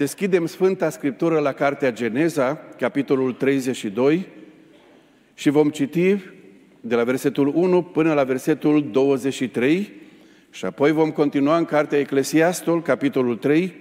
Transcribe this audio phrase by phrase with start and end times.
[0.00, 4.26] Deschidem Sfânta Scriptură la Cartea Geneza, capitolul 32,
[5.34, 6.16] și vom citi
[6.80, 9.92] de la versetul 1 până la versetul 23
[10.50, 13.74] și apoi vom continua în Cartea Eclesiastul, capitolul 3,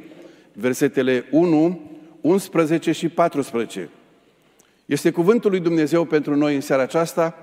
[0.54, 1.82] versetele 1,
[2.22, 3.90] 11 și 14.
[4.86, 7.36] Este cuvântul lui Dumnezeu pentru noi în seara aceasta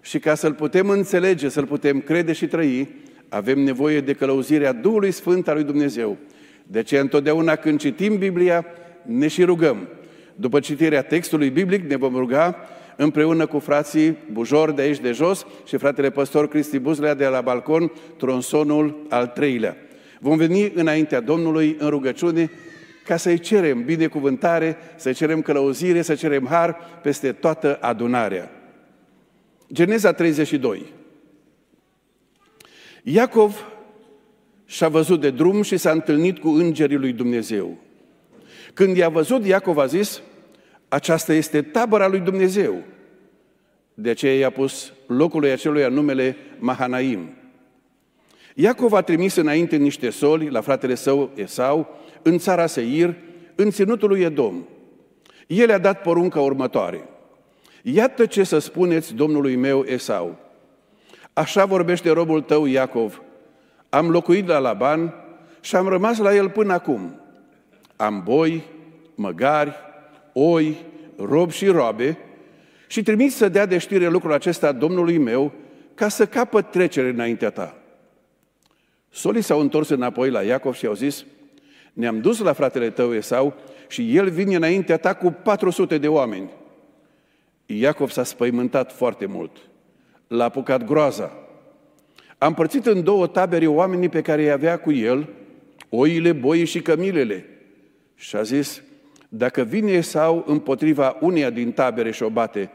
[0.00, 2.88] și ca să-l putem înțelege, să-l putem crede și trăi,
[3.28, 6.18] avem nevoie de călăuzirea Duhului Sfânt al lui Dumnezeu.
[6.66, 8.64] De ce întotdeauna când citim Biblia,
[9.02, 9.88] ne și rugăm.
[10.34, 12.56] După citirea textului biblic, ne vom ruga
[12.96, 17.40] împreună cu frații Bujor de aici de jos și fratele păstor Cristi Buzlea de la
[17.40, 19.76] balcon, tronsonul al treilea.
[20.20, 22.50] Vom veni înaintea Domnului în rugăciune
[23.04, 28.50] ca să-i cerem binecuvântare, să cerem călăuzire, să cerem har peste toată adunarea.
[29.72, 30.92] Geneza 32.
[33.02, 33.73] Iacov
[34.66, 37.76] și-a văzut de drum și s-a întâlnit cu îngerii lui Dumnezeu.
[38.74, 40.22] Când i-a văzut, Iacov a zis,
[40.88, 42.82] aceasta este tabăra lui Dumnezeu.
[43.94, 47.28] De aceea i-a pus locului acelui numele Mahanaim.
[48.54, 53.14] Iacov a trimis înainte niște soli la fratele său Esau, în țara Seir,
[53.54, 54.64] în ținutul lui Edom.
[55.46, 57.08] El a dat porunca următoare.
[57.82, 60.38] Iată ce să spuneți domnului meu Esau.
[61.32, 63.22] Așa vorbește robul tău Iacov.
[63.94, 65.14] Am locuit la Laban
[65.60, 67.20] și am rămas la el până acum.
[67.96, 68.62] Am boi,
[69.14, 69.74] măgari,
[70.32, 70.76] oi,
[71.16, 72.18] rob și roabe
[72.86, 75.52] și trimis să dea de știre lucrul acesta domnului meu
[75.94, 77.76] ca să capăt trecere înaintea ta.
[79.10, 81.24] Solii s-au întors înapoi la Iacov și au zis,
[81.92, 83.54] ne-am dus la fratele tău Esau
[83.88, 86.50] și el vine înaintea ta cu 400 de oameni.
[87.66, 89.56] Iacov s-a spăimântat foarte mult.
[90.26, 91.43] L-a apucat groaza.
[92.38, 95.28] A împărțit în două tabere oamenii pe care îi avea cu el,
[95.88, 97.46] oile, boii și cămilele.
[98.14, 98.82] Și a zis,
[99.28, 102.70] dacă vine Esau împotriva uneia din tabere și o bate,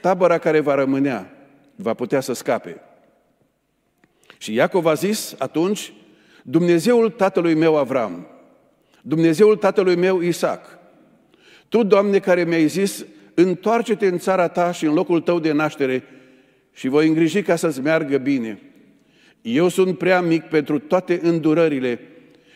[0.00, 1.34] tabăra care va rămânea
[1.76, 2.80] va putea să scape.
[4.38, 5.92] Și Iacov a zis atunci,
[6.42, 8.26] Dumnezeul tatălui meu Avram,
[9.02, 10.78] Dumnezeul tatălui meu Isaac,
[11.68, 13.04] Tu, Doamne, care mi-ai zis,
[13.34, 16.04] întoarce-te în țara ta și în locul tău de naștere
[16.72, 18.62] și voi îngriji ca să-ți meargă bine.
[19.44, 22.00] Eu sunt prea mic pentru toate îndurările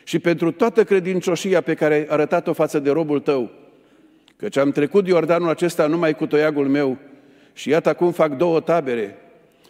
[0.05, 3.51] și pentru toată credincioșia pe care ai arătat-o față de robul tău,
[4.37, 6.99] căci am trecut Iordanul acesta numai cu toiagul meu
[7.53, 9.17] și iată acum fac două tabere.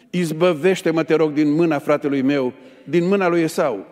[0.09, 2.53] Izbăvește-mă, te rog, din mâna fratelui meu,
[2.83, 3.85] din mâna lui Esau,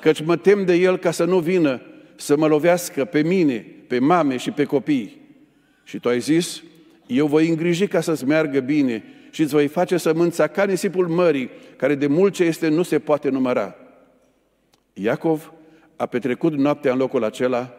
[0.00, 1.80] căci mă tem de el ca să nu vină
[2.16, 5.20] să mă lovească pe mine, pe mame și pe copii.
[5.84, 6.62] Și tu ai zis,
[7.06, 11.50] eu voi îngriji ca să-ți meargă bine și îți voi face sămânța ca nisipul mării,
[11.76, 13.74] care de mult ce este nu se poate număra.
[14.92, 15.52] Iacov
[15.96, 17.72] a petrecut noaptea în locul acela,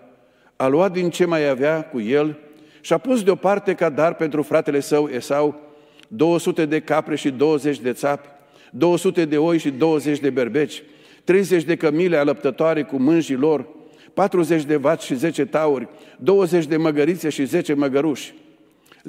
[0.56, 2.38] a luat din ce mai avea cu el
[2.82, 5.62] și a pus deoparte ca dar pentru fratele său Esau
[6.08, 8.28] 200 de capre și 20 de țapi,
[8.72, 10.84] 200 de oi și 20 de berbeci,
[11.24, 13.68] 30 de cămile alăptătoare cu mânjii lor,
[14.14, 15.88] 40 de vaci și 10 tauri,
[16.18, 18.34] 20 de măgărițe și 10 măgăruși.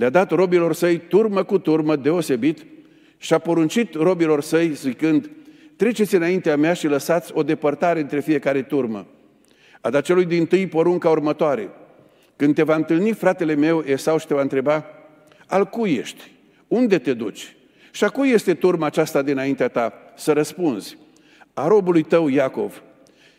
[0.01, 2.67] Le-a dat robilor săi turmă cu turmă deosebit
[3.19, 5.31] și a poruncit robilor săi zicând,
[5.77, 9.07] treceți înaintea mea și lăsați o depărtare între fiecare turmă.
[9.81, 11.69] A dat celui din tâi porunca următoare.
[12.37, 14.85] Când te va întâlni fratele meu, Esau, și te va întreba,
[15.47, 16.31] al cui ești?
[16.69, 17.57] Unde te duci?
[17.91, 19.93] Și a cui este turma aceasta dinaintea ta?
[20.17, 20.99] Să răspunzi.
[21.55, 22.83] A robului tău, Iacov.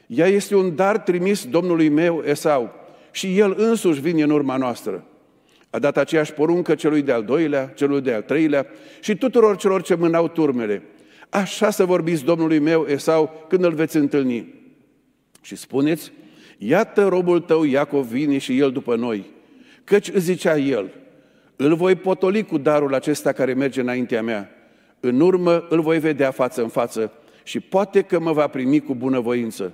[0.08, 2.74] Ea este un dar trimis Domnului meu, Esau,
[3.12, 5.06] și el însuși vine în urma noastră.
[5.74, 8.68] A dat aceeași poruncă celui de-al doilea, celui de-al treilea
[9.00, 10.82] și tuturor celor ce mânau turmele.
[11.30, 14.54] Așa să vorbiți Domnului meu, Esau, când îl veți întâlni.
[15.42, 16.12] Și spuneți,
[16.58, 19.26] iată robul tău Iacov vine și el după noi.
[19.84, 20.90] Căci îți zicea el,
[21.56, 24.50] îl voi potoli cu darul acesta care merge înaintea mea.
[25.00, 27.12] În urmă îl voi vedea față în față
[27.44, 29.74] și poate că mă va primi cu bunăvoință.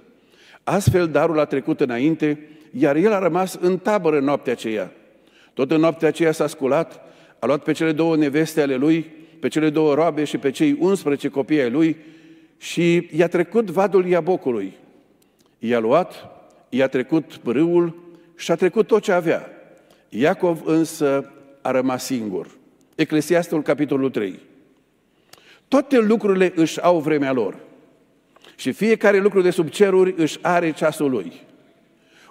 [0.64, 4.92] Astfel darul a trecut înainte, iar el a rămas în tabără noaptea aceea.
[5.58, 7.02] Tot în noaptea aceea s-a sculat,
[7.40, 10.78] a luat pe cele două neveste ale lui, pe cele două roabe și pe cei
[10.80, 11.98] 11 copii ai lui
[12.58, 14.74] și i-a trecut vadul Iabocului.
[15.60, 16.30] I-a luat,
[16.70, 17.96] i-a trecut pârâul
[18.36, 19.50] și a trecut tot ce avea.
[20.10, 21.32] Iacov însă
[21.62, 22.48] a rămas singur.
[22.96, 24.40] Eclesiastul, capitolul 3.
[25.68, 27.58] Toate lucrurile își au vremea lor.
[28.56, 31.34] Și fiecare lucru de sub ceruri își are ceasul lui.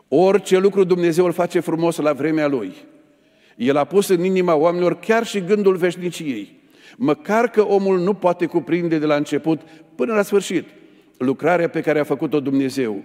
[0.09, 2.75] Orice lucru Dumnezeu îl face frumos la vremea lui.
[3.57, 6.61] El a pus în inima oamenilor chiar și gândul veșniciei.
[6.97, 9.61] Măcar că omul nu poate cuprinde de la început
[9.95, 10.65] până la sfârșit
[11.19, 13.05] lucrarea pe care a făcut-o Dumnezeu.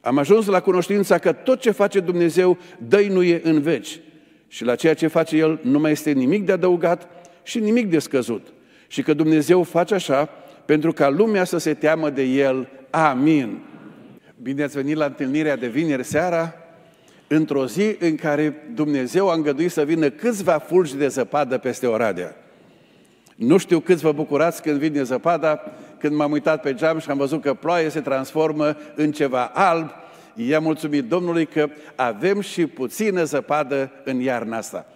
[0.00, 4.00] Am ajuns la cunoștința că tot ce face Dumnezeu dăinuie în veci
[4.48, 7.08] și la ceea ce face El nu mai este nimic de adăugat
[7.42, 8.46] și nimic de scăzut.
[8.88, 10.28] Și că Dumnezeu face așa
[10.64, 12.68] pentru ca lumea să se teamă de El.
[12.90, 13.58] Amin.
[14.42, 16.54] Bine ați venit la întâlnirea de vineri seara,
[17.28, 22.36] într-o zi în care Dumnezeu a îngăduit să vină câțiva fulgi de zăpadă peste Oradea.
[23.36, 25.60] Nu știu câți vă bucurați când vine zăpada,
[25.98, 29.90] când m-am uitat pe geam și am văzut că ploaia se transformă în ceva alb,
[30.34, 34.86] i-am mulțumit Domnului că avem și puțină zăpadă în iarna asta.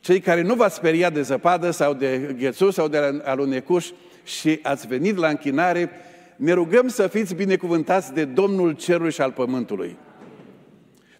[0.00, 3.86] Cei care nu v-ați speriat de zăpadă sau de ghețu sau de alunecuș
[4.24, 5.90] și ați venit la închinare,
[6.36, 9.96] ne rugăm să fiți binecuvântați de Domnul Cerului și al Pământului.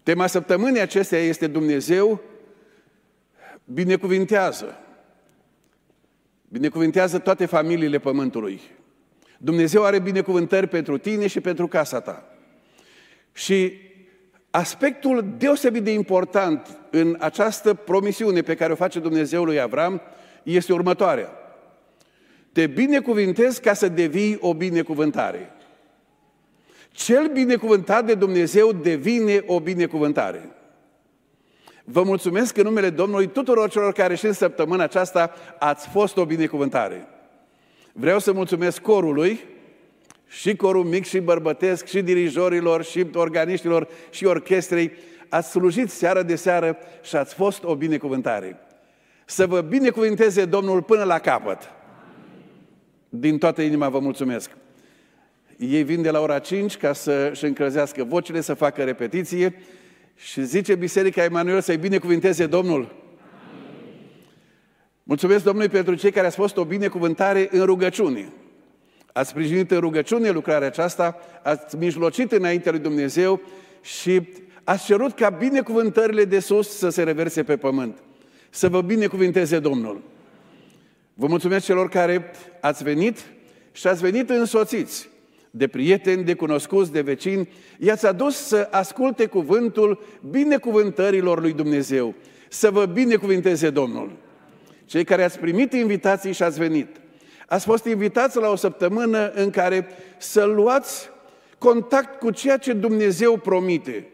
[0.09, 2.21] Tema săptămânii acesteia este Dumnezeu
[3.65, 4.77] binecuvintează.
[6.47, 8.61] Binecuvintează toate familiile Pământului.
[9.37, 12.25] Dumnezeu are binecuvântări pentru tine și pentru casa ta.
[13.31, 13.73] Și
[14.49, 20.01] aspectul deosebit de important în această promisiune pe care o face Dumnezeu lui Avram
[20.43, 21.29] este următoarea.
[22.51, 25.53] Te binecuvintez ca să devii o binecuvântare.
[26.91, 30.49] Cel binecuvântat de Dumnezeu devine o binecuvântare.
[31.83, 36.25] Vă mulțumesc în numele Domnului tuturor celor care și în săptămâna aceasta ați fost o
[36.25, 37.07] binecuvântare.
[37.93, 39.39] Vreau să mulțumesc corului,
[40.27, 44.91] și corul mic și bărbătesc, și dirijorilor, și organiștilor, și orchestrei.
[45.29, 48.59] Ați slujit seară de seară și ați fost o binecuvântare.
[49.25, 51.71] Să vă binecuvinteze Domnul până la capăt.
[53.09, 54.49] Din toată inima vă mulțumesc.
[55.59, 59.55] Ei vin de la ora 5 ca să-și încălzească vocile, să facă repetiție
[60.15, 62.95] și zice Biserica Emanuel să-i binecuvinteze Domnul.
[65.03, 68.31] Mulțumesc Domnului pentru cei care ați fost o binecuvântare în rugăciune.
[69.13, 73.41] Ați sprijinit în rugăciune lucrarea aceasta, ați mijlocit înaintea lui Dumnezeu
[73.81, 74.29] și
[74.63, 77.97] ați cerut ca binecuvântările de sus să se reverse pe pământ.
[78.49, 80.01] Să vă binecuvinteze Domnul.
[81.13, 83.25] Vă mulțumesc celor care ați venit
[83.71, 85.08] și ați venit însoțiți
[85.51, 87.49] de prieteni, de cunoscuți, de vecini,
[87.79, 92.13] i-ați adus să asculte cuvântul binecuvântărilor lui Dumnezeu.
[92.49, 94.11] Să vă binecuvinteze Domnul.
[94.85, 96.87] Cei care ați primit invitații și ați venit,
[97.47, 99.87] ați fost invitați la o săptămână în care
[100.17, 101.09] să luați
[101.57, 104.07] contact cu ceea ce Dumnezeu promite.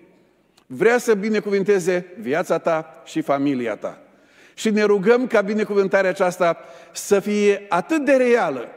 [0.66, 4.02] Vrea să binecuvinteze viața ta și familia ta.
[4.54, 6.58] Și ne rugăm ca binecuvântarea aceasta
[6.94, 8.68] să fie atât de reală,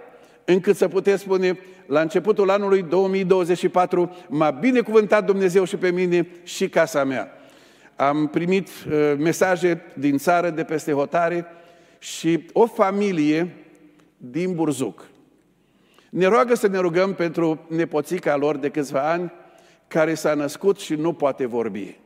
[0.53, 6.69] încât să puteți spune, la începutul anului 2024, m-a binecuvântat Dumnezeu și pe mine și
[6.69, 7.29] casa mea.
[7.97, 11.47] Am primit uh, mesaje din țară, de peste hotare
[11.99, 13.55] și o familie
[14.17, 15.07] din Burzuc.
[16.11, 19.33] Ne roagă să ne rugăm pentru nepoțica lor de câțiva ani,
[19.89, 21.97] care s-a născut și nu poate vorbi.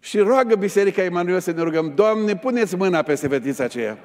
[0.00, 3.98] Și roagă Biserica Emanuel să ne rugăm, Doamne, puneți mâna peste fetița aceea.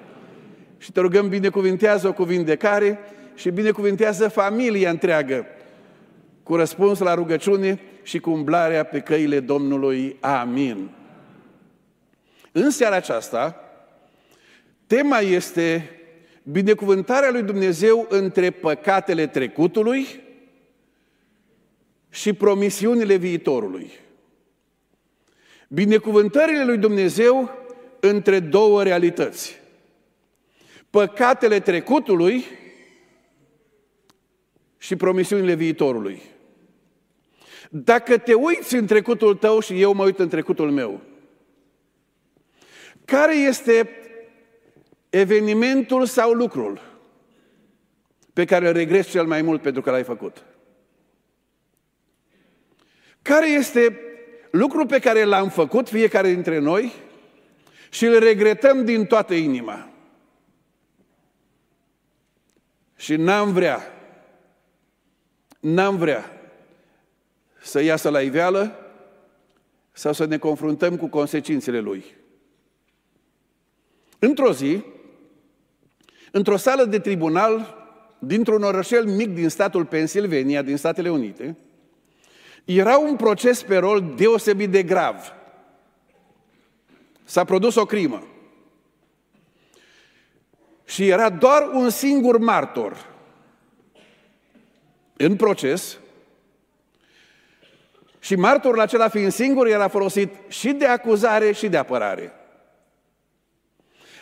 [0.77, 2.99] Și te rugăm, binecuvintează-o cu vindecare
[3.37, 5.45] și binecuvintează familia întreagă
[6.43, 10.17] cu răspuns la rugăciune și cu umblarea pe căile Domnului.
[10.19, 10.89] Amin.
[12.51, 13.55] În seara aceasta,
[14.87, 15.89] tema este
[16.43, 20.05] binecuvântarea lui Dumnezeu între păcatele trecutului
[22.09, 23.91] și promisiunile viitorului.
[25.67, 27.51] Binecuvântările lui Dumnezeu
[27.99, 29.59] între două realități.
[30.89, 32.45] Păcatele trecutului
[34.77, 36.21] și promisiunile viitorului.
[37.69, 41.01] Dacă te uiți în trecutul tău și eu mă uit în trecutul meu,
[43.05, 43.89] care este
[45.09, 46.81] evenimentul sau lucrul
[48.33, 50.45] pe care îl regreți cel mai mult pentru că l-ai făcut?
[53.21, 53.99] Care este
[54.51, 56.93] lucrul pe care l-am făcut fiecare dintre noi
[57.89, 59.89] și îl regretăm din toată inima?
[62.95, 63.96] Și n-am vrea,
[65.73, 66.41] n-am vrea
[67.61, 68.75] să iasă la iveală
[69.91, 72.05] sau să ne confruntăm cu consecințele lui.
[74.19, 74.83] Într-o zi,
[76.31, 77.75] într-o sală de tribunal
[78.19, 81.57] dintr-un orășel mic din statul Pennsylvania, din Statele Unite,
[82.65, 85.33] era un proces pe rol deosebit de grav.
[87.23, 88.23] S-a produs o crimă.
[90.85, 93.16] Și era doar un singur martor
[95.17, 95.97] în proces
[98.19, 102.33] și martorul acela fiind singur era folosit și de acuzare și de apărare.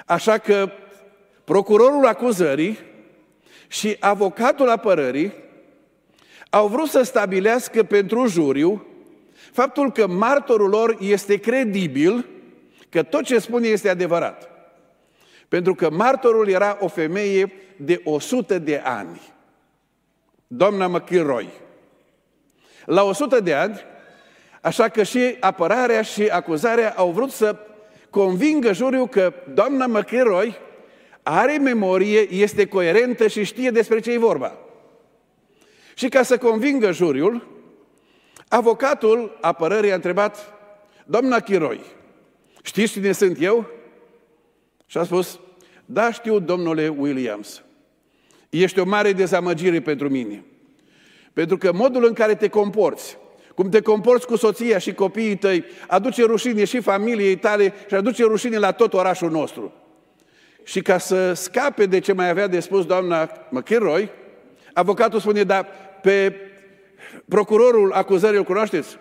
[0.06, 0.72] Așa că
[1.44, 2.80] procurorul acuzării
[3.68, 5.34] și avocatul apărării
[6.50, 8.86] au vrut să stabilească pentru juriu
[9.52, 12.26] faptul că martorul lor este credibil,
[12.90, 14.50] că tot ce spune este adevărat.
[15.48, 19.22] Pentru că martorul era o femeie de 100 de ani.
[20.48, 21.50] Doamna McIlroy.
[22.86, 23.80] La 100 de ani,
[24.62, 27.56] așa că și apărarea și acuzarea au vrut să
[28.10, 30.58] convingă juriul că doamna McIlroy
[31.24, 34.58] are memorie, este coerentă și știe despre ce e vorba.
[35.94, 37.48] Și ca să convingă juriul,
[38.48, 40.54] avocatul apărării a întrebat,
[41.06, 41.82] doamna Chiroi,
[42.62, 43.70] știți cine sunt eu?
[44.86, 45.40] Și a spus,
[45.86, 47.64] da, știu, domnule Williams.
[48.62, 50.44] Ești o mare dezamăgire pentru mine.
[51.34, 53.18] Pentru că modul în care te comporți,
[53.56, 58.24] cum te comporți cu soția și copiii tăi, aduce rușine și familiei tale și aduce
[58.24, 59.74] rușine la tot orașul nostru.
[60.64, 64.10] Și ca să scape de ce mai avea de spus doamna McIlroy,
[64.74, 65.66] avocatul spune, da,
[66.02, 66.36] pe
[67.28, 68.98] procurorul acuzării îl cunoașteți?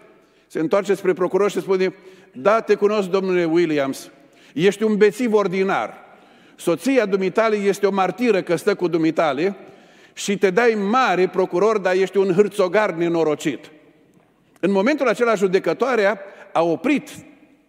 [0.47, 1.95] Se întoarce spre procuror și spune,
[2.33, 4.11] da, te cunosc, domnule Williams,
[4.55, 6.04] ești un bețiv ordinar.
[6.57, 9.57] Soția dumitale este o martiră că stă cu dumitale
[10.13, 13.71] și te dai mare procuror, dar ești un hârțogar nenorocit.
[14.61, 16.21] În momentul acela, judecătoarea
[16.53, 17.11] a oprit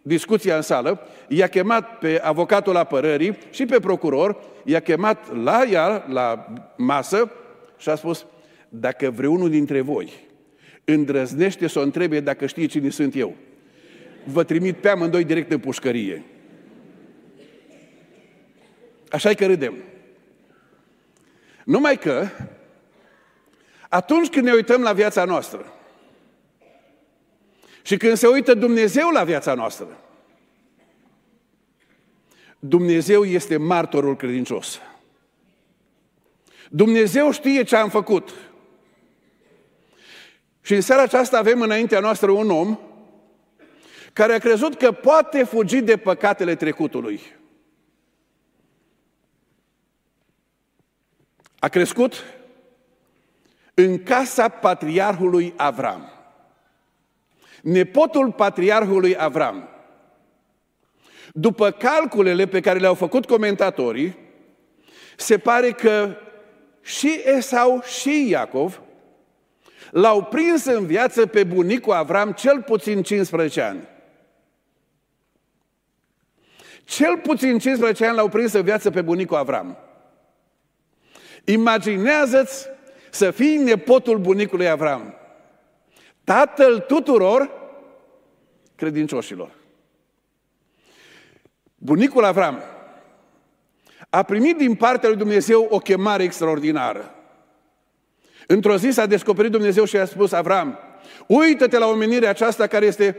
[0.02, 6.06] discuția în sală, i-a chemat pe avocatul apărării și pe procuror, i-a chemat la ea,
[6.10, 7.32] la masă
[7.78, 8.26] și a spus,
[8.70, 10.14] dacă vreunul dintre voi
[10.86, 13.36] îndrăznește să o întrebe dacă știe cine sunt eu,
[14.24, 16.24] vă trimit pe amândoi direct în pușcărie.
[19.10, 19.76] Așa că râdem.
[21.64, 22.28] Numai că,
[23.90, 25.74] atunci când ne uităm la viața noastră
[27.82, 30.00] și când se uită Dumnezeu la viața noastră,
[32.60, 34.80] Dumnezeu este martorul credincios.
[36.70, 38.34] Dumnezeu știe ce am făcut.
[40.62, 42.80] Și în seara aceasta avem înaintea noastră un om
[44.14, 47.22] care a crezut că poate fugi de păcatele trecutului.
[51.66, 52.24] A crescut
[53.74, 56.10] în casa patriarhului Avram.
[57.62, 59.70] Nepotul patriarhului Avram.
[61.34, 64.18] După calculele pe care le-au făcut comentatorii,
[65.18, 66.16] se pare că
[66.82, 68.82] și Esau și Iacov
[69.92, 73.88] L-au prins în viață pe bunicul Avram cel puțin 15 ani.
[76.84, 79.85] Cel puțin 15 ani l-au prins în viață pe bunicul Avram.
[81.46, 82.68] Imaginează-ți
[83.12, 85.14] să fii nepotul bunicului Avram.
[86.24, 87.52] Tatăl tuturor
[88.76, 89.52] credincioșilor.
[91.76, 92.62] Bunicul Avram
[94.10, 97.16] a primit din partea lui Dumnezeu o chemare extraordinară.
[98.48, 100.80] Într-o zi s-a descoperit Dumnezeu și a spus Avram,
[101.28, 103.18] uită-te la omenirea aceasta care este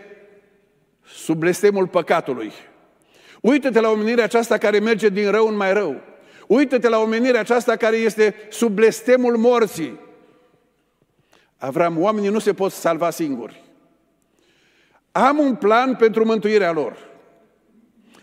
[1.04, 2.52] sub blestemul păcatului.
[3.40, 6.00] Uită-te la omenirea aceasta care merge din rău în mai rău.
[6.46, 10.00] Uită-te la omenirea aceasta care este sub blestemul morții.
[11.56, 13.64] Avram, oamenii nu se pot salva singuri.
[15.12, 16.96] Am un plan pentru mântuirea lor.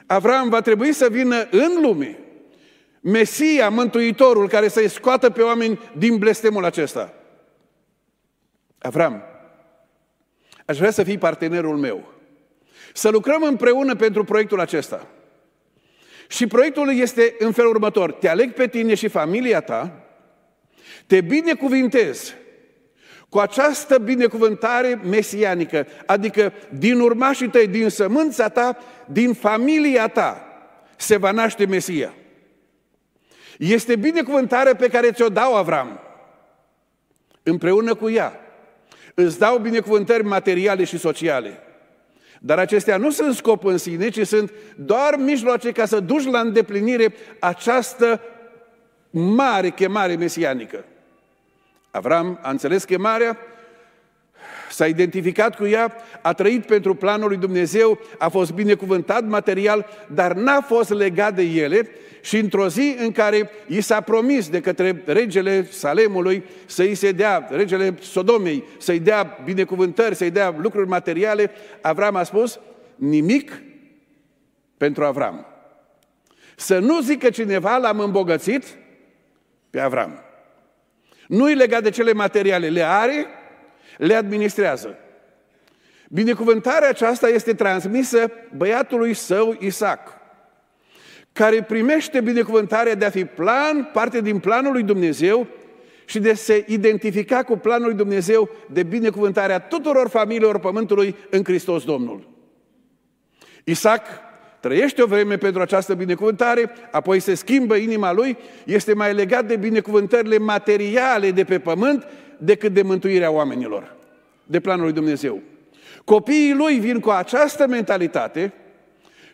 [0.06, 2.18] Avram va trebui să vină în lume
[3.04, 7.14] Mesia, Mântuitorul, care să-i scoată pe oameni din blestemul acesta.
[8.78, 9.24] Avram,
[10.66, 12.14] aș vrea să fii partenerul meu.
[12.94, 15.08] Să lucrăm împreună pentru proiectul acesta.
[16.28, 18.12] Și proiectul este în felul următor.
[18.12, 20.04] Te aleg pe tine și familia ta,
[21.08, 22.34] te binecuvintez
[23.30, 30.48] cu această binecuvântare mesianică, adică din urmașii tăi, din sămânța ta, din familia ta,
[30.96, 32.14] se va naște Mesia.
[33.58, 36.00] Este binecuvântarea pe care ți-o dau Avram.
[37.44, 38.40] Împreună cu ea.
[39.14, 41.63] Îți dau binecuvântări materiale și sociale.
[42.46, 46.40] Dar acestea nu sunt scop în sine, ci sunt doar mijloace ca să duci la
[46.40, 48.22] îndeplinire această
[49.10, 50.86] mare chemare mesianică.
[51.92, 53.38] Avram a înțeles chemarea,
[54.74, 60.34] s-a identificat cu ea, a trăit pentru planul lui Dumnezeu, a fost binecuvântat material, dar
[60.34, 61.90] n-a fost legat de ele
[62.22, 67.12] și într-o zi în care i s-a promis de către regele Salemului să i se
[67.12, 71.52] dea, regele Sodomei, să-i dea binecuvântări, să-i dea lucruri materiale,
[71.82, 72.60] Avram a spus,
[72.96, 73.62] nimic
[74.78, 75.46] pentru Avram.
[76.56, 78.66] Să nu zică cineva, l-am îmbogățit
[79.70, 80.20] pe Avram.
[81.28, 83.28] Nu-i legat de cele materiale, le are,
[83.98, 84.98] le administrează.
[86.10, 90.00] Binecuvântarea aceasta este transmisă băiatului său Isaac,
[91.32, 95.48] care primește binecuvântarea de a fi plan, parte din planul lui Dumnezeu
[96.06, 101.84] și de se identifica cu planul lui Dumnezeu de binecuvântarea tuturor familiilor pământului în Hristos
[101.84, 102.30] Domnul.
[103.64, 104.06] Isaac
[104.64, 109.56] trăiește o vreme pentru această binecuvântare, apoi se schimbă inima lui, este mai legat de
[109.56, 113.96] binecuvântările materiale de pe pământ decât de mântuirea oamenilor,
[114.46, 115.42] de planul lui Dumnezeu.
[116.04, 118.54] Copiii lui vin cu această mentalitate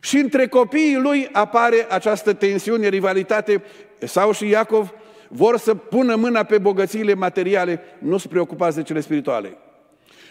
[0.01, 3.63] și între copiii lui apare această tensiune, rivalitate.
[4.00, 4.93] Sau și Iacov
[5.27, 9.57] vor să pună mâna pe bogățiile materiale, nu se preocupați de cele spirituale.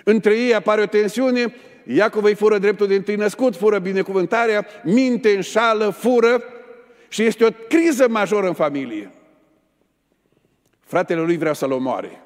[0.04, 1.54] Între ei apare o tensiune,
[1.90, 6.42] Iacov îi fură dreptul de întâi născut, fură binecuvântarea, minte, înșală, fură
[7.08, 9.12] și este o criză majoră în familie.
[10.80, 12.22] Fratele lui vrea să-l omoare.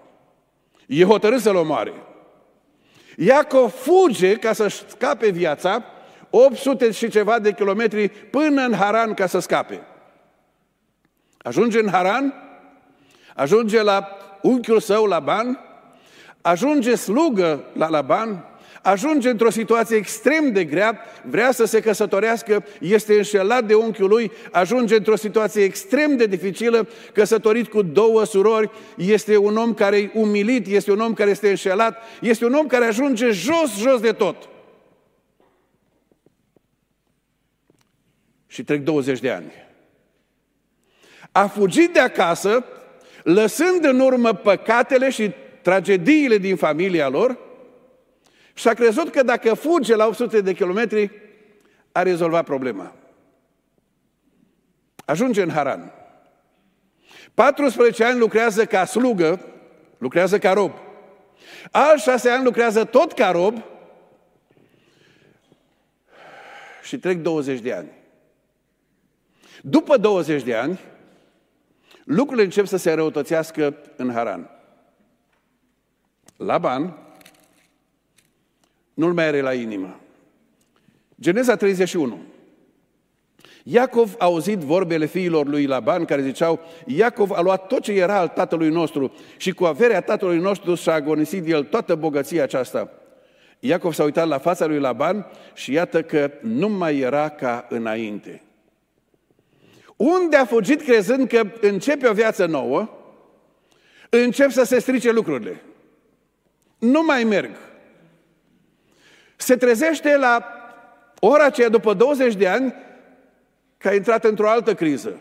[0.86, 1.92] E hotărât să-l omoare.
[3.16, 5.84] Iacov fuge ca să scape viața,
[6.30, 9.80] 800 și ceva de kilometri până în Haran ca să scape.
[11.38, 12.34] Ajunge în Haran,
[13.34, 14.08] ajunge la
[14.42, 15.58] unchiul său, Laban,
[16.40, 18.46] ajunge slugă la Laban,
[18.82, 24.32] ajunge într-o situație extrem de grea, vrea să se căsătorească, este înșelat de unchiul lui,
[24.52, 30.10] ajunge într-o situație extrem de dificilă, căsătorit cu două surori, este un om care e
[30.14, 34.12] umilit, este un om care este înșelat, este un om care ajunge jos, jos de
[34.12, 34.48] tot.
[38.46, 39.52] Și trec 20 de ani.
[41.32, 42.64] A fugit de acasă,
[43.22, 45.30] lăsând în urmă păcatele și
[45.62, 47.38] tragediile din familia lor,
[48.54, 51.10] și a crezut că dacă fuge la 800 de kilometri,
[51.92, 52.94] a rezolvat problema.
[55.04, 55.92] Ajunge în Haran.
[57.34, 59.40] 14 ani lucrează ca slugă,
[59.98, 60.72] lucrează ca rob.
[61.70, 63.62] Alți șase ani lucrează tot ca rob
[66.82, 67.90] și trec 20 de ani.
[69.62, 70.80] După 20 de ani,
[72.04, 74.50] lucrurile încep să se răutățească în Haran.
[76.36, 76.98] Laban
[78.94, 80.00] nu-l mai are la inimă.
[81.20, 82.20] Geneza 31.
[83.62, 88.18] Iacov a auzit vorbele fiilor lui Laban care ziceau Iacov a luat tot ce era
[88.18, 92.90] al tatălui nostru și cu averea tatălui nostru și-a agonisit el toată bogăția aceasta.
[93.58, 98.42] Iacov s-a uitat la fața lui Laban și iată că nu mai era ca înainte.
[99.96, 102.88] Unde a fugit crezând că începe o viață nouă,
[104.10, 105.62] încep să se strice lucrurile.
[106.78, 107.50] Nu mai merg.
[109.42, 110.44] Se trezește la
[111.20, 112.74] ora aceea, după 20 de ani,
[113.78, 115.20] că a intrat într-o altă criză.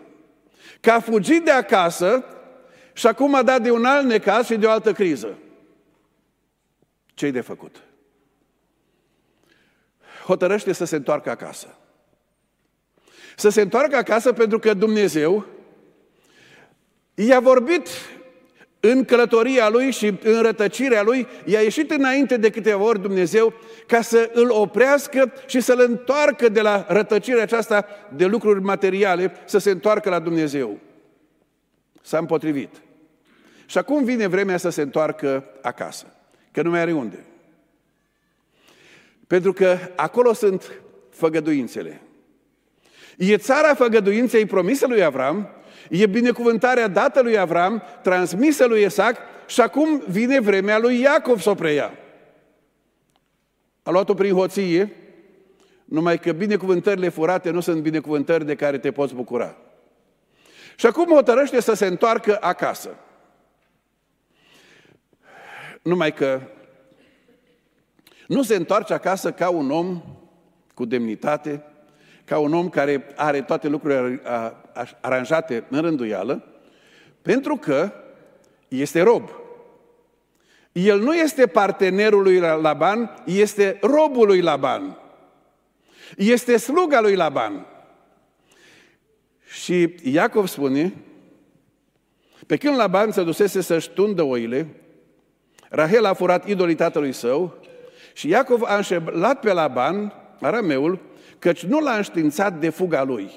[0.80, 2.26] Că a fugit de acasă
[2.94, 5.38] și acum a dat de un alt necaz și de o altă criză.
[7.14, 7.84] Ce-i de făcut?
[10.26, 11.78] Hotărăște să se întoarcă acasă.
[13.36, 15.46] Să se întoarcă acasă pentru că Dumnezeu
[17.14, 17.88] i-a vorbit
[18.84, 23.54] în călătoria lui și în rătăcirea lui, i-a ieșit înainte de câteva ori Dumnezeu
[23.88, 29.58] ca să îl oprească și să-l întoarcă de la rătăcirea aceasta de lucruri materiale, să
[29.58, 30.80] se întoarcă la Dumnezeu.
[32.02, 32.82] S-a împotrivit.
[33.66, 36.06] Și acum vine vremea să se întoarcă acasă,
[36.52, 37.26] că nu mai are unde.
[39.28, 40.72] Pentru că acolo sunt
[41.10, 42.02] făgăduințele.
[43.18, 45.50] E țara făgăduinței promise lui Avram,
[45.92, 51.50] E binecuvântarea dată lui Avram, transmisă lui Isaac și acum vine vremea lui Iacov să
[51.50, 51.94] o preia.
[53.84, 54.96] A luat-o prin hoție,
[55.86, 59.56] numai că binecuvântările furate nu sunt binecuvântări de care te poți bucura.
[60.76, 62.96] Și acum hotărăște să se întoarcă acasă.
[65.82, 66.42] Numai că
[68.28, 70.02] nu se întoarce acasă ca un om
[70.74, 71.64] cu demnitate,
[72.32, 74.22] ca un om care are toate lucrurile
[75.02, 76.44] aranjate în rânduială,
[77.22, 77.92] pentru că
[78.68, 79.30] este rob.
[80.72, 84.98] El nu este partenerul lui Laban, este robul lui Laban.
[86.18, 87.66] Este sluga lui Laban.
[89.46, 90.94] Și Iacov spune,
[92.48, 94.68] pe când Laban se dusese să-și tundă oile,
[95.70, 97.58] Rahel a furat idolii tatălui său
[98.14, 101.10] și Iacov a înșelat pe Laban, arameul,
[101.42, 103.32] căci nu l-a înștiințat de fuga lui.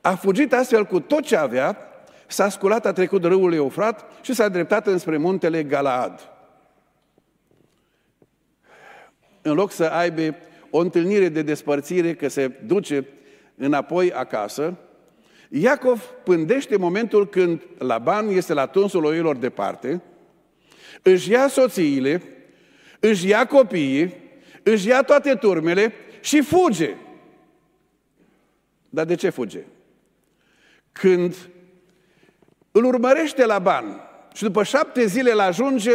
[0.00, 1.78] A fugit astfel cu tot ce avea,
[2.26, 6.28] s-a sculat, a trecut râul Eufrat și s-a dreptat înspre muntele Galaad.
[9.42, 10.36] În loc să aibă
[10.70, 13.06] o întâlnire de despărțire că se duce
[13.56, 14.76] înapoi acasă,
[15.48, 20.02] Iacov pândește momentul când Laban este la tunsul oilor departe,
[21.02, 22.22] își ia soțiile,
[23.00, 24.14] își ia copiii,
[24.62, 26.94] își ia toate turmele și fuge.
[28.90, 29.64] Dar de ce fuge?
[30.92, 31.36] Când
[32.72, 34.00] îl urmărește la ban
[34.34, 35.92] și după șapte zile la ajunge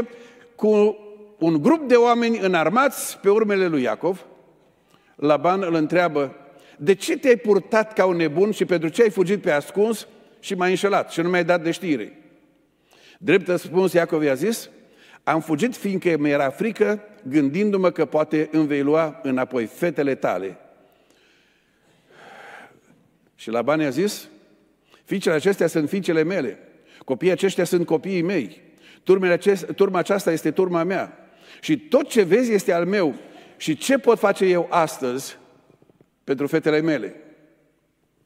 [0.55, 0.97] cu
[1.39, 4.25] un grup de oameni înarmați pe urmele lui Iacov.
[5.15, 6.35] Laban îl întreabă,
[6.77, 10.07] de ce te-ai purtat ca un nebun și pentru ce ai fugit pe ascuns
[10.39, 12.19] și m-ai înșelat și nu mi-ai dat de știre?
[13.17, 14.69] Drept răspuns, Iacov i-a zis,
[15.23, 20.57] am fugit fiindcă mi era frică, gândindu-mă că poate îmi vei lua înapoi fetele tale.
[23.35, 24.27] Și Laban i-a zis,
[25.03, 26.59] fiicele acestea sunt fiicele mele,
[27.05, 28.61] copiii aceștia sunt copiii mei,
[29.21, 31.29] acest, turma aceasta este turma mea
[31.61, 33.15] și tot ce vezi este al meu
[33.57, 35.37] și ce pot face eu astăzi
[36.23, 37.15] pentru fetele mele?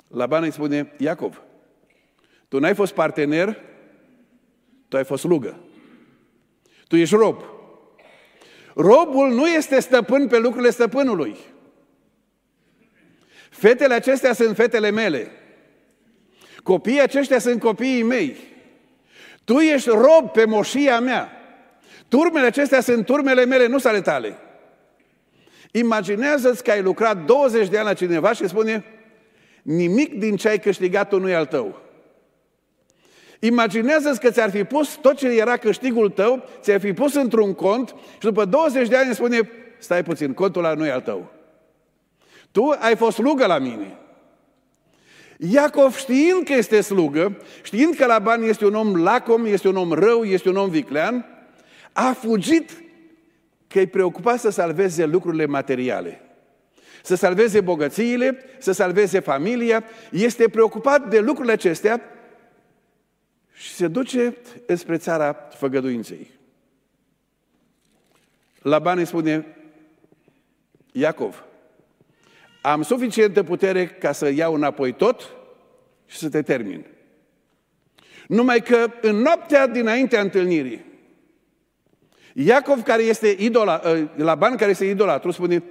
[0.07, 1.41] Laban îi spune, Iacov,
[2.47, 3.57] tu n-ai fost partener,
[4.87, 5.59] tu ai fost lugă.
[6.87, 7.43] Tu ești rob.
[8.75, 11.37] Robul nu este stăpân pe lucrurile stăpânului.
[13.49, 15.31] Fetele acestea sunt fetele mele.
[16.63, 18.35] Copiii aceștia sunt copiii mei.
[19.43, 21.31] Tu ești rob pe moșia mea.
[22.07, 24.37] Turmele acestea sunt turmele mele, nu sale tale.
[25.71, 28.83] Imaginează-ți că ai lucrat 20 de ani la cineva și spune
[29.61, 31.81] nimic din ce ai câștigat tu nu e al tău.
[33.39, 37.95] Imaginează-ți că ți-ar fi pus tot ce era câștigul tău, ți-ar fi pus într-un cont
[38.11, 41.38] și după 20 de ani îmi spune, stai puțin, contul ăla nu e al tău.
[42.51, 43.97] Tu ai fost slugă la mine.
[45.37, 49.91] Iacov știind că este slugă, știind că Laban este un om lacom, este un om
[49.91, 51.25] rău, este un om viclean,
[51.93, 52.83] a fugit
[53.67, 56.21] că îi preocupa să salveze lucrurile materiale.
[57.03, 59.83] Să salveze bogățiile, să salveze familia.
[60.11, 62.01] Este preocupat de lucrurile acestea
[63.53, 64.37] și se duce
[64.75, 66.31] spre țara făgăduinței.
[68.61, 69.55] Laban îi spune,
[70.91, 71.43] Iacov,
[72.61, 75.29] am suficientă putere ca să iau înapoi tot
[76.05, 76.85] și să te termin.
[78.27, 80.85] Numai că în noaptea dinaintea întâlnirii,
[82.33, 85.63] Iacov, care este idola, ă, Laban, care este idolatru, spune,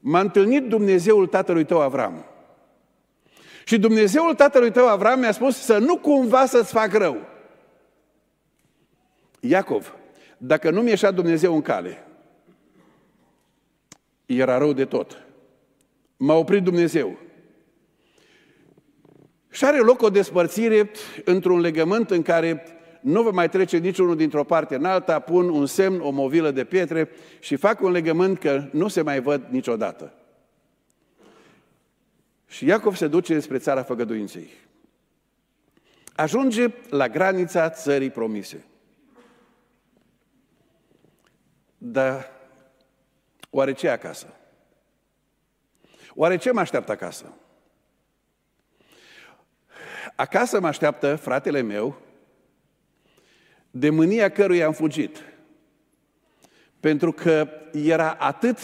[0.00, 2.24] m-a întâlnit Dumnezeul tatălui tău Avram.
[3.64, 7.28] Și Dumnezeul tatălui tău Avram mi-a spus să nu cumva să-ți fac rău.
[9.40, 9.94] Iacov,
[10.38, 12.06] dacă nu mi-eșa Dumnezeu în cale,
[14.26, 15.23] era rău de tot.
[16.16, 17.18] M-a oprit Dumnezeu.
[19.50, 20.90] Și are loc o despărțire
[21.24, 22.64] într-un legământ în care
[23.00, 26.64] nu vă mai trece niciunul dintr-o parte în alta, pun un semn, o movilă de
[26.64, 30.14] pietre și fac un legământ că nu se mai văd niciodată.
[32.46, 34.50] Și Iacov se duce spre țara făgăduinței.
[36.14, 38.64] Ajunge la granița țării promise.
[41.78, 42.30] Dar
[43.50, 44.26] oare ce acasă?
[46.14, 47.32] Oare ce mă așteaptă acasă?
[50.16, 51.96] Acasă mă așteaptă fratele meu,
[53.70, 55.22] de mânia căruia am fugit.
[56.80, 58.58] Pentru că era atât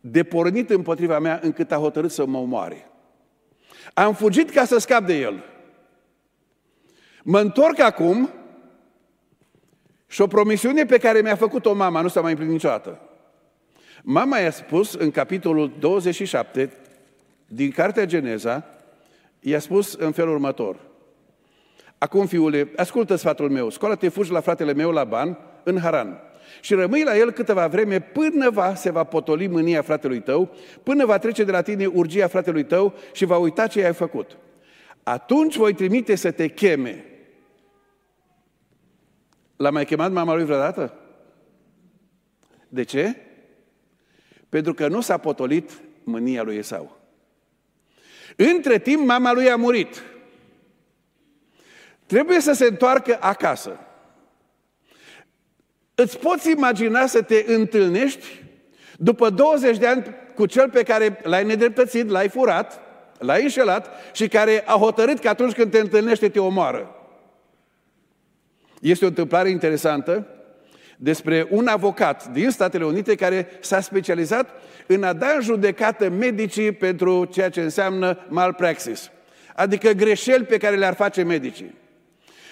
[0.00, 2.90] de pornit împotriva mea încât a hotărât să mă omoare.
[3.94, 5.44] Am fugit ca să scap de el.
[7.22, 8.30] Mă întorc acum
[10.06, 13.09] și o promisiune pe care mi-a făcut-o mama nu s-a mai împlinit niciodată.
[14.02, 16.72] Mama i-a spus în capitolul 27
[17.46, 18.64] din Cartea Geneza,
[19.40, 20.76] i-a spus în felul următor.
[21.98, 26.20] Acum, fiule, ascultă sfatul meu, scoală-te, fugi la fratele meu Laban în Haran
[26.60, 30.50] și rămâi la el câteva vreme până va, se va potoli mânia fratelui tău,
[30.82, 34.36] până va trece de la tine urgia fratelui tău și va uita ce ai făcut.
[35.02, 37.04] Atunci voi trimite să te cheme.
[39.56, 40.94] L-a mai chemat mama lui vreodată?
[42.68, 43.16] De ce?
[44.50, 45.70] Pentru că nu s-a potolit
[46.04, 46.98] mânia lui Esau.
[48.36, 50.02] Între timp, mama lui a murit.
[52.06, 53.78] Trebuie să se întoarcă acasă.
[55.94, 58.26] Îți poți imagina să te întâlnești
[58.96, 62.80] după 20 de ani cu cel pe care l-ai nedreptățit, l-ai furat,
[63.18, 66.94] l-ai înșelat și care a hotărât că atunci când te întâlnește te omoară.
[68.80, 70.26] Este o întâmplare interesantă
[71.02, 74.50] despre un avocat din Statele Unite care s-a specializat
[74.86, 79.10] în a da în judecată medicii pentru ceea ce înseamnă malpraxis,
[79.54, 81.74] adică greșeli pe care le-ar face medicii.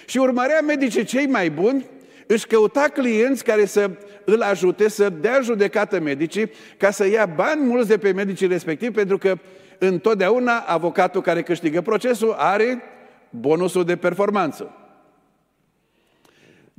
[0.05, 1.85] Și urmărea medicii cei mai buni,
[2.27, 3.89] își căuta clienți care să
[4.25, 8.91] îl ajute să dea judecată medicii ca să ia bani mulți de pe medicii respectivi,
[8.91, 9.37] pentru că
[9.77, 12.81] întotdeauna avocatul care câștigă procesul are
[13.29, 14.78] bonusul de performanță.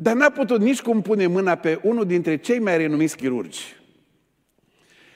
[0.03, 3.77] Dar n-a putut nici cum pune mâna pe unul dintre cei mai renumiți chirurgi.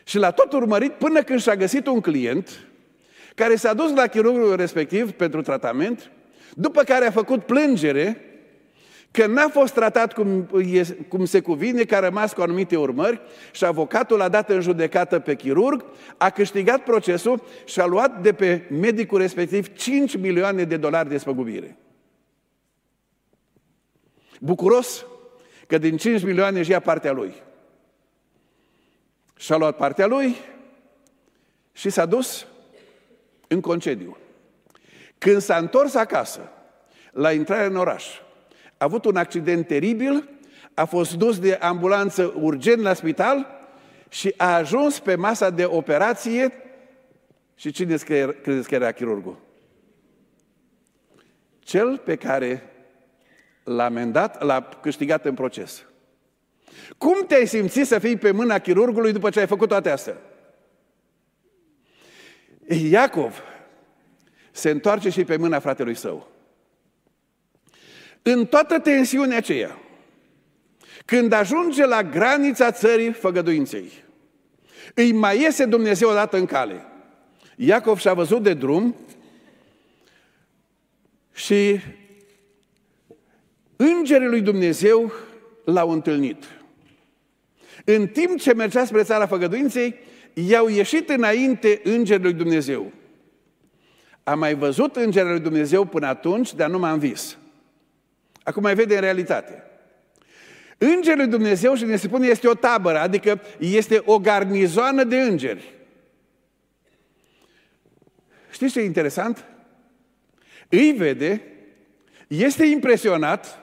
[0.05, 2.67] Și l-a tot urmărit până când și-a găsit un client
[3.35, 6.11] care s-a dus la chirurgul respectiv pentru tratament,
[6.55, 8.21] după care a făcut plângere
[9.11, 10.49] că n-a fost tratat cum,
[11.09, 13.21] cum se cuvine, că a rămas cu anumite urmări
[13.53, 15.85] și avocatul a dat în judecată pe chirurg,
[16.17, 21.19] a câștigat procesul și a luat de pe medicul respectiv 5 milioane de dolari de
[21.19, 21.77] spăgubire.
[24.45, 25.07] Bucuros
[25.67, 27.35] că din 5 milioane își ia partea lui.
[29.37, 30.37] Și-a luat partea lui
[31.73, 32.47] și s-a dus
[33.49, 34.17] în concediu.
[35.19, 36.51] Când s-a întors acasă,
[37.13, 38.19] la intrare în oraș,
[38.77, 40.29] a avut un accident teribil,
[40.75, 43.47] a fost dus de ambulanță urgent la spital
[44.09, 46.53] și a ajuns pe masa de operație
[47.55, 47.97] și cine
[48.43, 49.39] credeți că era chirurgul?
[51.59, 52.74] Cel pe care
[53.65, 55.85] l-a amendat, l-a câștigat în proces.
[56.99, 60.17] Cum te-ai simțit să fii pe mâna chirurgului după ce ai făcut toate astea?
[62.69, 63.43] Iacov
[64.51, 66.29] se întoarce și pe mâna fratelui său.
[68.23, 69.79] În toată tensiunea aceea,
[71.05, 73.93] când ajunge la granița țării făgăduinței,
[74.95, 76.85] îi mai iese Dumnezeu odată în cale.
[77.57, 78.97] Iacov și-a văzut de drum
[81.33, 81.81] și
[83.85, 85.13] îngerii lui Dumnezeu
[85.65, 86.45] l-au întâlnit.
[87.85, 89.95] În timp ce mergea spre țara făgăduinței,
[90.35, 92.93] i-au ieșit înainte îngerii lui Dumnezeu.
[94.23, 97.39] Am mai văzut îngerii lui Dumnezeu până atunci, dar nu m-am vis.
[98.43, 99.63] Acum mai vede în realitate.
[100.79, 105.75] Îngerul lui Dumnezeu, și ne spune, este o tabără, adică este o garnizoană de îngeri.
[108.51, 109.45] Știți ce e interesant?
[110.69, 111.43] Îi vede,
[112.27, 113.59] este impresionat,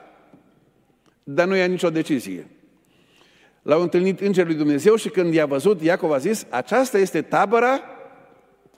[1.33, 2.47] dar nu ia nicio decizie.
[3.61, 7.81] L-au întâlnit îngerul lui Dumnezeu și când i-a văzut, Iacov a zis, aceasta este tabăra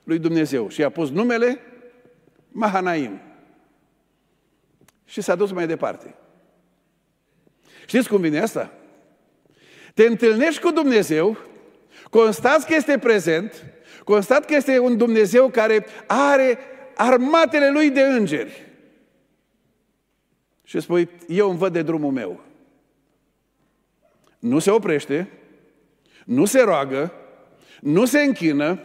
[0.03, 0.69] lui Dumnezeu.
[0.69, 1.59] Și a pus numele
[2.51, 3.21] Mahanaim
[5.05, 6.15] și s-a dus mai departe.
[7.85, 8.71] Știți cum vine asta?
[9.93, 11.37] Te întâlnești cu Dumnezeu,
[12.09, 13.65] constați că este prezent,
[14.03, 16.57] constați că este un Dumnezeu care are
[16.95, 18.72] armatele lui de îngeri.
[20.73, 22.41] Și spui, eu îmi văd de drumul meu.
[24.39, 25.29] Nu se oprește,
[26.25, 27.11] nu se roagă,
[27.81, 28.79] nu se închină,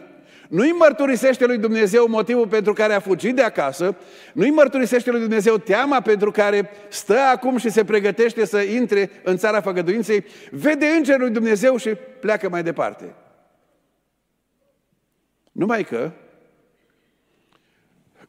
[0.49, 3.97] nu-i mărturisește lui Dumnezeu motivul pentru care a fugit de acasă,
[4.33, 9.37] nu-i mărturisește lui Dumnezeu teama pentru care stă acum și se pregătește să intre în
[9.37, 13.15] țara făgăduinței, vede îngerul lui Dumnezeu și pleacă mai departe.
[15.51, 16.11] Numai că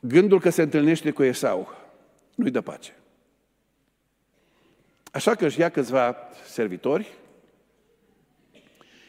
[0.01, 1.75] gândul că se întâlnește cu Esau
[2.35, 2.95] nu-i dă pace.
[5.11, 7.15] Așa că își ia câțiva servitori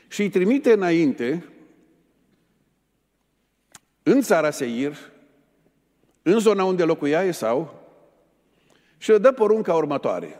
[0.08, 1.46] și îi trimite înainte
[4.04, 4.98] în țara Seir,
[6.22, 7.80] în zona unde locuia Esau,
[8.98, 10.40] și le dă porunca următoare.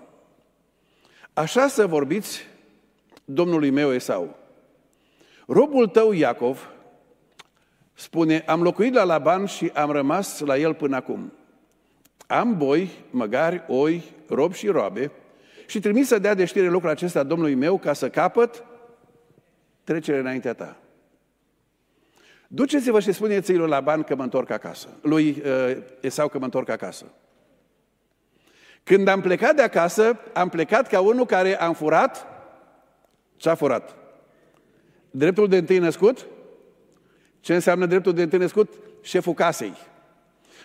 [1.34, 2.48] Așa să vorbiți
[3.26, 4.38] domnului meu Esau.
[5.48, 6.70] Robul tău Iacov
[7.94, 11.34] spune, am locuit la Laban și am rămas la el până acum.
[12.28, 15.12] Am boi, măgari, oi, robi și roabe
[15.72, 18.64] și trimis să dea de știre lucrul acesta domnului meu ca să capăt
[19.84, 20.78] trecere înaintea ta.
[22.48, 26.70] Duceți-vă și spuneți-i lui Laban că mă întorc acasă, lui uh, Esau că mă întorc
[26.70, 27.06] acasă.
[28.84, 32.28] Când am plecat de acasă, am plecat ca unul care am furat,
[33.36, 33.96] ce-a furat?
[35.12, 36.26] Dreptul de întâi născut?
[37.40, 38.74] Ce înseamnă dreptul de întâi născut?
[39.02, 39.78] Șeful casei.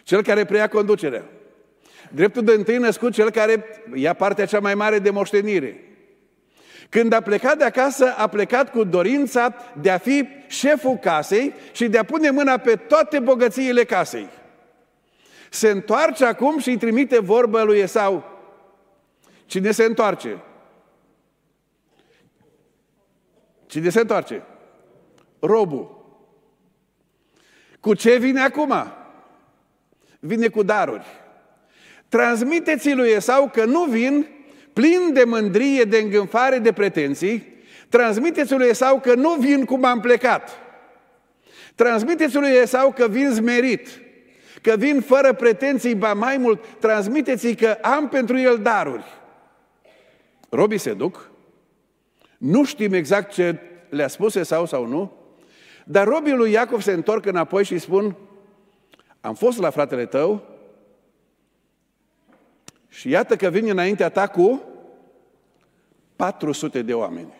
[0.02, 1.24] Cel care preia conducerea.
[2.12, 3.64] Dreptul de întâi născut, cel care
[3.94, 5.80] ia partea cea mai mare de moștenire.
[6.88, 11.88] Când a plecat de acasă, a plecat cu dorința de a fi șeful casei și
[11.88, 14.28] de a pune mâna pe toate bogățiile casei.
[15.50, 18.24] Se întoarce acum și îi trimite vorba lui Esau.
[19.46, 20.42] Cine se întoarce?
[23.66, 24.42] Cine se întoarce?
[25.40, 26.04] Robul.
[27.80, 28.92] Cu ce vine acum?
[30.18, 31.06] Vine cu daruri.
[32.08, 34.26] Transmiteți lui Esau că nu vin
[34.72, 37.54] plin de mândrie, de îngânfare, de pretenții,
[37.88, 40.50] transmiteți lui Esau că nu vin cum am plecat.
[41.74, 43.88] Transmiteți lui Esau că vin zmerit,
[44.62, 49.04] că vin fără pretenții, ba mai mult, transmiteți că am pentru el daruri.
[50.48, 51.30] Robii se duc,
[52.38, 55.12] nu știm exact ce le-a spus Esau sau nu,
[55.84, 58.16] dar robii lui Iacov se întorc înapoi și spun,
[59.20, 60.55] am fost la fratele tău,
[62.96, 64.62] și iată că vine înaintea ta cu
[66.16, 67.32] 400 de oameni.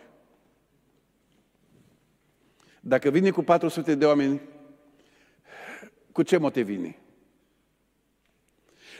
[2.79, 4.41] Dacă vine cu 400 de oameni,
[6.11, 6.97] cu ce motiv vine?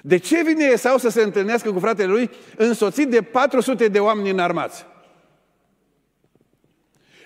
[0.02, 4.30] De ce vine Esau să se întâlnească cu fratele lui însoțit de 400 de oameni
[4.30, 4.86] înarmați?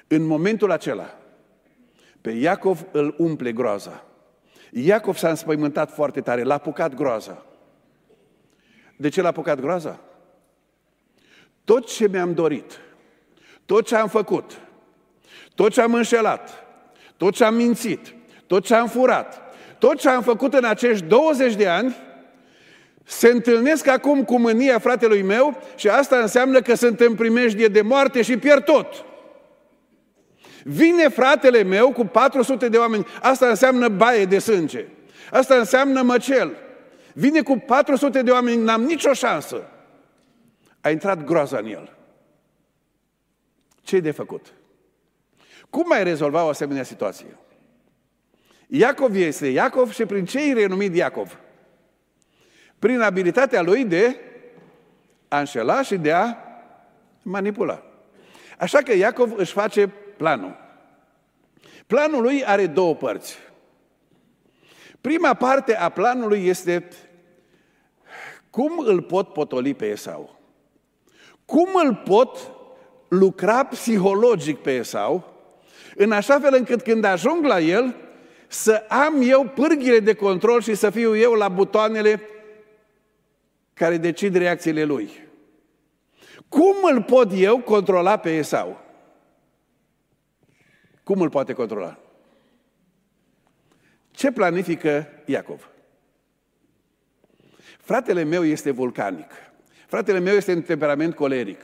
[0.07, 1.17] În momentul acela,
[2.21, 4.05] pe Iacov îl umple groaza.
[4.71, 7.45] Iacov s-a înspăimântat foarte tare, l-a apucat groaza.
[9.01, 9.99] De ce l-a apucat groaza?
[11.63, 12.79] Tot ce mi-am dorit,
[13.65, 14.59] tot ce am făcut,
[15.55, 16.65] tot ce am înșelat,
[17.17, 18.15] tot ce am mințit,
[18.47, 19.41] tot ce am furat,
[19.77, 21.95] tot ce am făcut în acești 20 de ani,
[23.03, 27.81] se întâlnesc acum cu mânia fratelui meu și asta înseamnă că sunt în primejdie de
[27.81, 29.05] moarte și pierd tot.
[30.63, 34.85] Vine fratele meu cu 400 de oameni, asta înseamnă baie de sânge,
[35.31, 36.51] asta înseamnă măcel.
[37.13, 39.67] Vine cu 400 de oameni, n-am nicio șansă.
[40.81, 41.95] A intrat groaza în el.
[43.81, 44.53] ce de făcut?
[45.69, 47.37] Cum mai rezolva o asemenea situație?
[48.67, 51.39] Iacov este Iacov și prin ce e renumit Iacov?
[52.79, 54.19] Prin abilitatea lui de
[55.27, 56.35] a înșela și de a
[57.21, 57.83] manipula.
[58.57, 60.55] Așa că Iacov își face planul.
[61.87, 63.37] Planul lui are două părți.
[65.01, 66.87] Prima parte a planului este
[68.49, 70.39] cum îl pot potoli pe Esau.
[71.45, 72.51] Cum îl pot
[73.07, 75.33] lucra psihologic pe Esau,
[75.95, 77.95] în așa fel încât când ajung la el,
[78.47, 82.21] să am eu pârghile de control și să fiu eu la butoanele
[83.73, 85.11] care decid reacțiile lui.
[86.49, 88.79] Cum îl pot eu controla pe Esau?
[91.03, 91.99] Cum îl poate controla?
[94.21, 95.69] Ce planifică Iacov?
[97.79, 99.31] Fratele meu este vulcanic.
[99.87, 101.59] Fratele meu este în temperament coleric.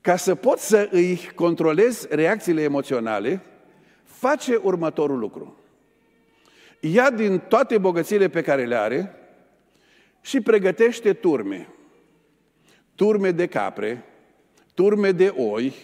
[0.00, 3.42] Ca să pot să îi controlez reacțiile emoționale,
[4.04, 5.58] face următorul lucru.
[6.80, 9.14] Ia din toate bogățiile pe care le are
[10.20, 11.68] și pregătește turme.
[12.94, 14.04] Turme de capre,
[14.74, 15.74] turme de oi,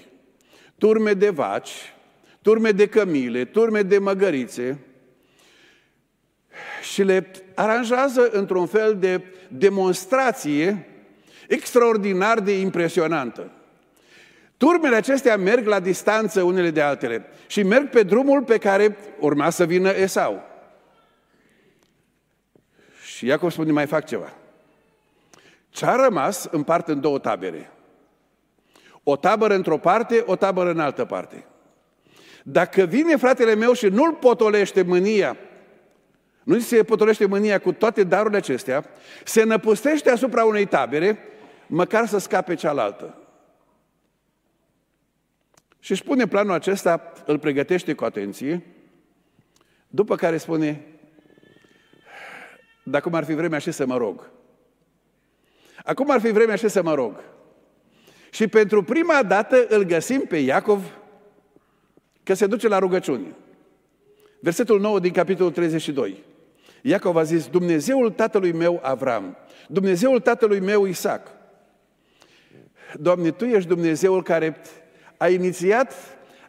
[0.78, 1.94] turme de vaci,
[2.42, 4.78] turme de cămile, turme de măgărițe
[6.82, 10.86] și le aranjează într-un fel de demonstrație
[11.48, 13.50] extraordinar de impresionantă.
[14.56, 19.50] Turmele acestea merg la distanță unele de altele și merg pe drumul pe care urma
[19.50, 20.42] să vină Esau.
[23.04, 24.32] Și Iacov spune, mai fac ceva.
[25.68, 27.70] Ce-a rămas împart în două tabere.
[29.02, 31.44] O tabără într-o parte, o tabără în altă parte.
[32.42, 35.36] Dacă vine fratele meu și nu-l potolește mânia,
[36.46, 38.84] nu se potolește mânia cu toate darurile acestea,
[39.24, 41.18] se năpustește asupra unei tabere,
[41.66, 43.18] măcar să scape cealaltă.
[45.78, 48.62] Și își pune planul acesta, îl pregătește cu atenție,
[49.88, 50.84] după care spune,
[52.82, 54.30] dacă ar fi vremea și să mă rog.
[55.84, 57.24] Acum ar fi vremea și să mă rog.
[58.30, 60.98] Și pentru prima dată îl găsim pe Iacov
[62.22, 63.34] că se duce la rugăciune.
[64.40, 66.34] Versetul 9 din capitolul 32.
[66.82, 69.36] Iacov a zis, Dumnezeul tatălui meu Avram,
[69.68, 71.28] Dumnezeul tatălui meu Isaac.
[72.94, 74.60] Doamne, Tu ești Dumnezeul care
[75.16, 75.92] a inițiat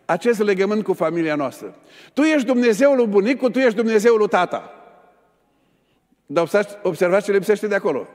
[0.06, 1.76] acest legământ cu familia noastră.
[2.14, 4.72] Tu ești Dumnezeul lui bunicul, Tu ești Dumnezeul lui tata.
[6.26, 6.50] Dar
[6.84, 8.08] observați ce lipsește de acolo.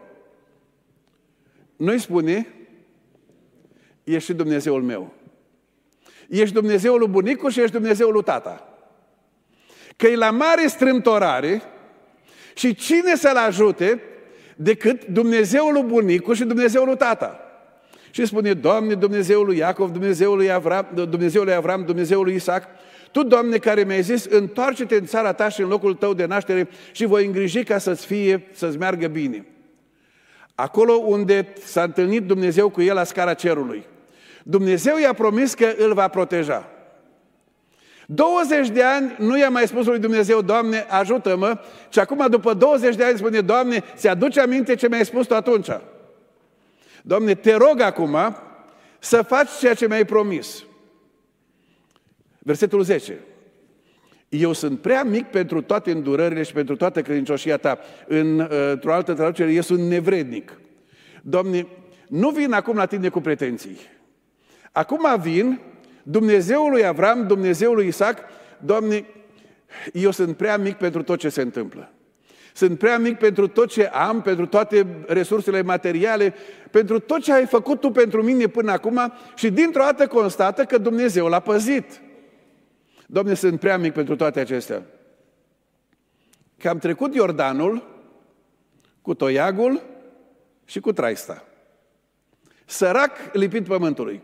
[1.77, 2.47] Nu-i spune,
[4.05, 5.13] ești și Dumnezeul meu.
[6.29, 8.69] Ești Dumnezeul lui bunicul și ești Dumnezeul lui tata.
[9.97, 11.63] Că e la mare strâmtorare
[12.55, 14.03] și cine să-l ajute
[14.57, 17.41] decât Dumnezeul lui bunicul și Dumnezeul lui tata.
[18.11, 22.65] Și spune, Doamne, Dumnezeul lui Iacov, Dumnezeul lui Avram, Dumnezeul lui Avram, Dumnezeul lui Isaac,
[23.13, 26.69] Tu, Doamne, care mi-ai zis, întoarce-te în țara ta și în locul tău de naștere
[26.93, 29.47] și voi îngriji ca să-ți fie, să-ți meargă bine.
[30.55, 33.85] Acolo unde s-a întâlnit Dumnezeu cu el la scara cerului.
[34.43, 36.72] Dumnezeu i-a promis că îl va proteja.
[38.07, 42.97] 20 de ani nu i-a mai spus lui Dumnezeu, Doamne, ajută-mă, și acum după 20
[42.97, 45.69] de ani spune, Doamne, ți aduce aminte ce mi-ai spus tu atunci?
[47.03, 48.17] Doamne, te rog acum
[48.99, 50.65] să faci ceea ce mi-ai promis.
[52.39, 53.19] Versetul 10.
[54.29, 57.79] Eu sunt prea mic pentru toate îndurările și pentru toată credincioșia ta.
[58.07, 60.61] În, într-o altă traducere, eu sunt nevrednic.
[61.23, 61.67] Doamne,
[62.09, 63.79] nu vin acum la tine cu pretenții.
[64.73, 65.61] Acum vin
[66.03, 68.19] Dumnezeul lui Avram, Dumnezeul lui Isaac,
[68.59, 69.05] Doamne,
[69.93, 71.93] eu sunt prea mic pentru tot ce se întâmplă.
[72.55, 76.35] Sunt prea mic pentru tot ce am, pentru toate resursele materiale,
[76.71, 80.79] pentru tot ce ai făcut tu pentru mine până acum și dintr-o dată constată că
[80.79, 82.01] Dumnezeu l-a păzit.
[83.07, 84.83] Doamne, sunt prea mic pentru toate acestea.
[86.59, 87.89] Că am trecut Iordanul
[89.03, 89.83] cu toiagul
[90.65, 91.45] și cu traista.
[92.65, 94.23] Sărac lipit pământului.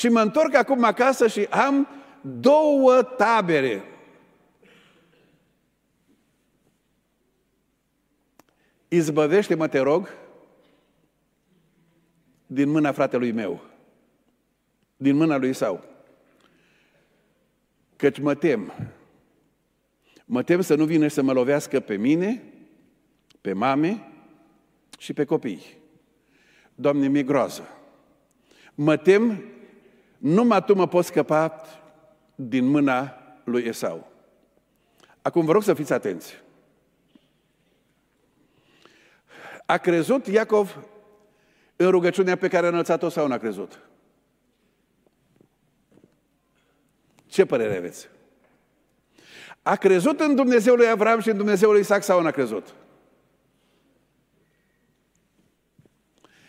[0.00, 1.88] Și mă întorc acum acasă și am
[2.20, 3.84] două tabere.
[8.88, 10.08] Izbăvește-mă, te rog,
[12.46, 13.60] din mâna fratelui meu,
[14.96, 15.84] din mâna lui Sau.
[17.96, 18.72] Căci mă tem.
[20.24, 22.42] Mă tem să nu vină să mă lovească pe mine,
[23.40, 24.12] pe mame
[24.98, 25.62] și pe copii.
[26.74, 27.68] Doamne, mi-e groază.
[28.74, 29.44] Mă tem,
[30.20, 31.62] numai Tu mă poți scăpa
[32.34, 34.12] din mâna lui Esau.
[35.22, 36.42] Acum vă rog să fiți atenți.
[39.66, 40.76] A crezut Iacov
[41.76, 43.80] în rugăciunea pe care a înălțat-o sau n-a crezut?
[47.26, 48.08] Ce părere aveți?
[49.62, 52.74] A crezut în Dumnezeul lui Avram și în Dumnezeul lui Isaac sau n-a crezut?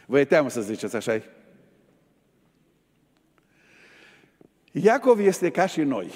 [0.06, 1.41] Vă e teamă să ziceți așa -i?
[4.72, 6.12] Iacov este ca și noi.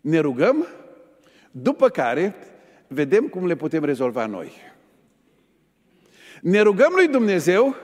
[0.00, 0.66] Ne rugăm,
[1.50, 2.34] după care
[2.86, 4.52] vedem cum le putem rezolva noi.
[6.40, 7.76] Ne rugăm lui Dumnezeu,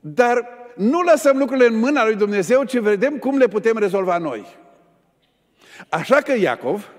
[0.00, 4.46] dar nu lăsăm lucrurile în mâna lui Dumnezeu, ci vedem cum le putem rezolva noi.
[5.88, 6.92] Așa că Iacov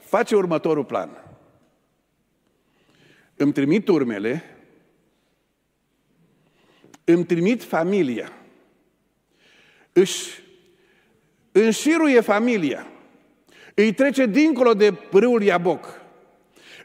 [0.00, 1.24] face următorul plan.
[3.36, 4.42] Îmi trimit urmele,
[7.04, 8.32] îmi trimit familia,
[9.92, 10.42] își
[11.52, 12.86] înșiruie familia,
[13.74, 16.00] îi trece dincolo de râul Iaboc,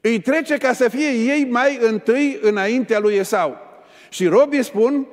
[0.01, 3.57] îi trece ca să fie ei mai întâi înaintea lui Esau.
[4.09, 5.07] Și robii spun,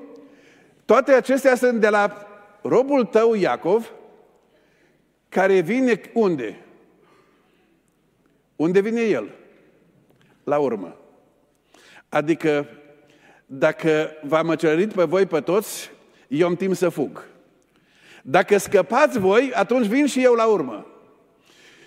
[0.85, 2.27] toate acestea sunt de la
[2.63, 3.93] robul tău Iacov,
[5.29, 6.57] care vine unde?
[8.57, 9.31] Unde vine el?
[10.45, 10.97] La urmă.
[12.09, 12.69] Adică,
[13.47, 15.91] dacă v-am măcelărit pe voi pe toți,
[16.29, 17.25] eu am timp să fug.
[18.23, 20.87] Dacă scăpați voi, atunci vin și eu la urmă.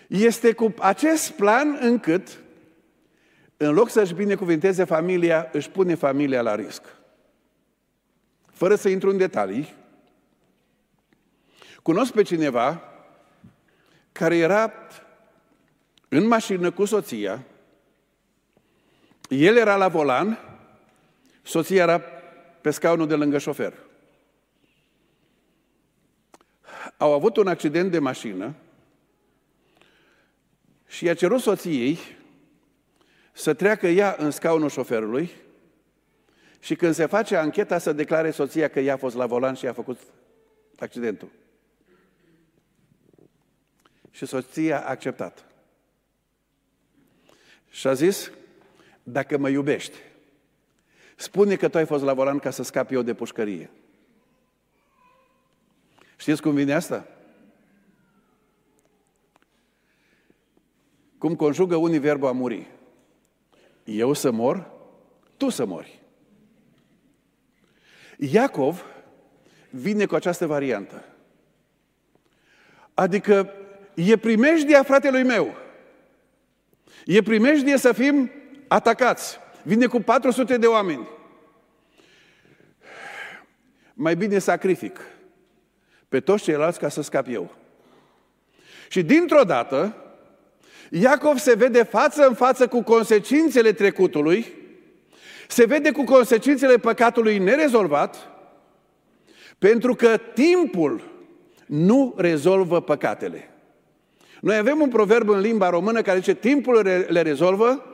[0.08, 2.40] Este cu acest plan încât,
[3.58, 6.82] în loc să-și binecuvinteze familia, își pune familia la risc.
[8.52, 9.74] Fără să intru în detalii,
[11.82, 12.82] cunosc pe cineva
[14.12, 14.72] care era
[16.10, 17.44] în mașină cu soția,
[19.30, 20.40] el era la volan,
[21.42, 22.02] soția era
[22.62, 23.85] pe scaunul de lângă șofer.
[26.98, 28.54] Au avut un accident de mașină
[30.88, 31.98] și i-a cerut soției
[33.32, 35.30] să treacă ea în scaunul șoferului
[36.60, 39.68] și când se face ancheta să declare soția că ea a fost la volan și
[39.68, 40.00] a făcut
[40.80, 41.32] accidentul.
[44.12, 45.46] Și soția a acceptat.
[47.70, 48.32] Și a zis,
[49.04, 49.98] dacă mă iubești,
[51.16, 53.70] spune că tu ai fost la volan ca să scapi eu de pușcărie.
[56.16, 57.08] Știți cum vine asta?
[61.18, 62.68] Cum conjugă unii verbul a muri.
[63.84, 64.72] Eu să mor,
[65.38, 66.02] tu să mori.
[68.18, 68.86] Iacov
[69.70, 71.06] vine cu această variantă.
[72.94, 73.50] Adică
[73.94, 75.56] e primejdia fratelui meu.
[77.06, 78.32] E primejdie să fim
[78.68, 79.38] atacați.
[79.64, 81.08] Vine cu 400 de oameni.
[83.94, 85.00] Mai bine sacrific
[86.16, 87.56] pe toți ceilalți ca să scap eu.
[88.90, 89.96] Și dintr-o dată,
[90.90, 94.46] Iacov se vede față în față cu consecințele trecutului,
[95.48, 98.30] se vede cu consecințele păcatului nerezolvat,
[99.60, 101.02] pentru că timpul
[101.66, 103.50] nu rezolvă păcatele.
[104.42, 107.86] Noi avem un proverb în limba română care zice timpul le rezolvă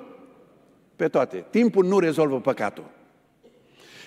[0.95, 1.45] pe toate.
[1.49, 2.89] Timpul nu rezolvă păcatul.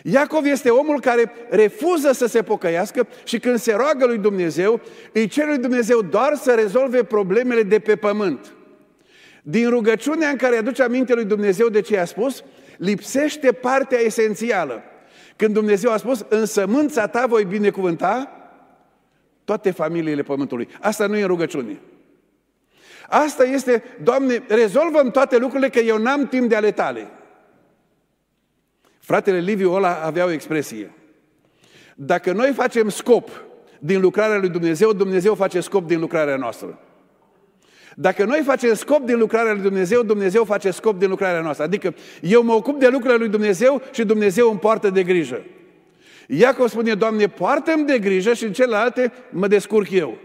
[0.07, 4.81] Iacov este omul care refuză să se pocăiască și când se roagă lui Dumnezeu,
[5.13, 8.55] îi cere lui Dumnezeu doar să rezolve problemele de pe pământ.
[9.43, 12.45] Din rugăciunea în care aduce aminte lui Dumnezeu de ce a spus,
[12.77, 14.83] lipsește partea esențială.
[15.37, 18.31] Când Dumnezeu a spus, în sămânța ta voi binecuvânta
[19.45, 20.69] toate familiile pământului.
[20.81, 21.81] Asta nu e în rugăciune.
[23.09, 27.09] Asta este, Doamne, rezolvăm toate lucrurile că eu n-am timp de ale tale.
[29.05, 30.93] Fratele Liviu ăla avea o expresie.
[31.95, 33.31] Dacă noi facem scop
[33.79, 36.79] din lucrarea lui Dumnezeu, Dumnezeu face scop din lucrarea noastră.
[37.97, 41.65] Dacă noi facem scop din lucrarea lui Dumnezeu, Dumnezeu face scop din lucrarea noastră.
[41.65, 45.45] Adică eu mă ocup de lucrarea lui Dumnezeu și Dumnezeu îmi poartă de grijă.
[46.27, 50.19] Iacov spune, Doamne, poartă-mi de grijă și în celelalte mă descurc eu.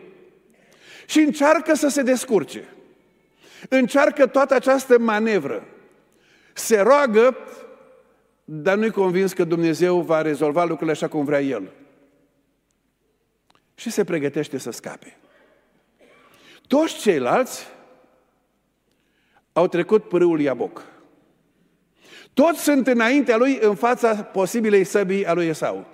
[1.06, 2.64] Și încearcă să se descurce.
[3.70, 5.64] Încearcă toată această manevră.
[6.54, 7.38] Se roagă
[8.52, 11.72] dar nu-i convins că Dumnezeu va rezolva lucrurile așa cum vrea El.
[13.76, 15.18] Și se pregătește să scape.
[16.68, 17.68] Toți ceilalți
[19.54, 20.84] au trecut pârâul Iaboc.
[22.34, 25.88] Toți sunt înaintea lui în fața posibilei săbii a lui Esau.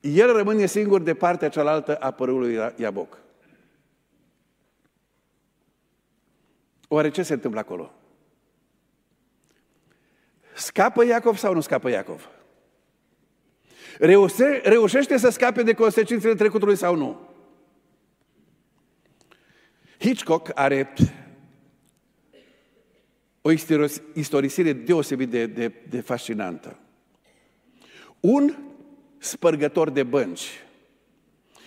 [0.00, 3.18] El rămâne singur de partea cealaltă a părâului Iaboc.
[6.88, 7.92] Oare ce se întâmplă acolo?
[10.54, 12.28] Scapă Iacov sau nu scapă Iacov?
[13.98, 17.20] Reușe, reușește să scape de consecințele trecutului sau nu?
[19.98, 20.92] Hitchcock are
[23.40, 23.50] o
[24.14, 26.78] istorisire deosebit de, de, de fascinantă.
[28.20, 28.56] Un
[29.18, 30.64] spărgător de bănci,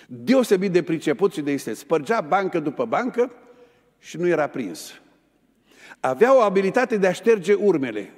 [0.07, 3.31] deosebit de priceput și de este, spărgea bancă după bancă
[3.99, 5.01] și nu era prins.
[5.99, 8.13] Avea o abilitate de a șterge urmele,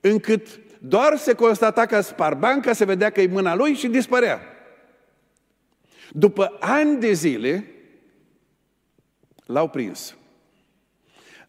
[0.00, 4.40] încât doar se constata că spar banca, se vedea că e mâna lui și dispărea.
[6.12, 7.74] După ani de zile,
[9.46, 10.16] l-au prins.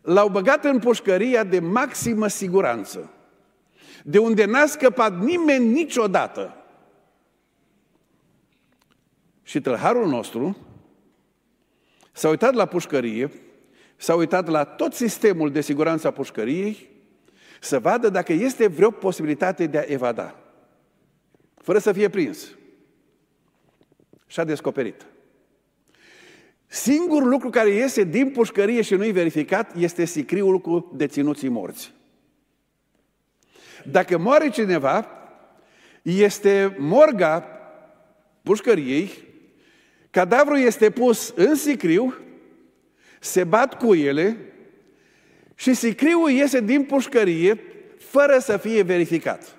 [0.02, 3.14] L-au băgat în pușcăria de maximă siguranță,
[4.04, 6.56] de unde n-a scăpat nimeni niciodată.
[9.44, 10.58] Și tălharul nostru
[12.12, 13.32] s-a uitat la pușcărie,
[13.96, 16.91] s-a uitat la tot sistemul de siguranță a pușcăriei,
[17.64, 20.36] să vadă dacă este vreo posibilitate de a evada,
[21.58, 22.56] fără să fie prins.
[24.28, 25.06] Și a descoperit.
[26.68, 31.94] Singurul lucru care iese din pușcărie și nu-i verificat este sicriul cu deținuții morți.
[33.86, 35.08] Dacă moare cineva,
[36.02, 37.48] este morga
[38.44, 39.12] pușcăriei,
[40.10, 42.14] cadavrul este pus în sicriu,
[43.20, 44.51] se bat cu ele
[45.62, 47.64] și sicriul iese din pușcărie
[47.98, 49.58] fără să fie verificat.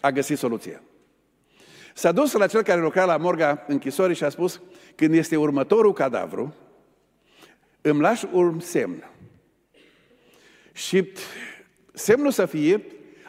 [0.00, 0.82] A găsit soluția.
[1.94, 4.60] S-a dus la cel care lucra la morga închisorii și a spus,
[4.94, 6.54] când este următorul cadavru,
[7.80, 9.10] îmi lași un semn.
[10.72, 11.12] Și
[11.92, 12.84] semnul să fie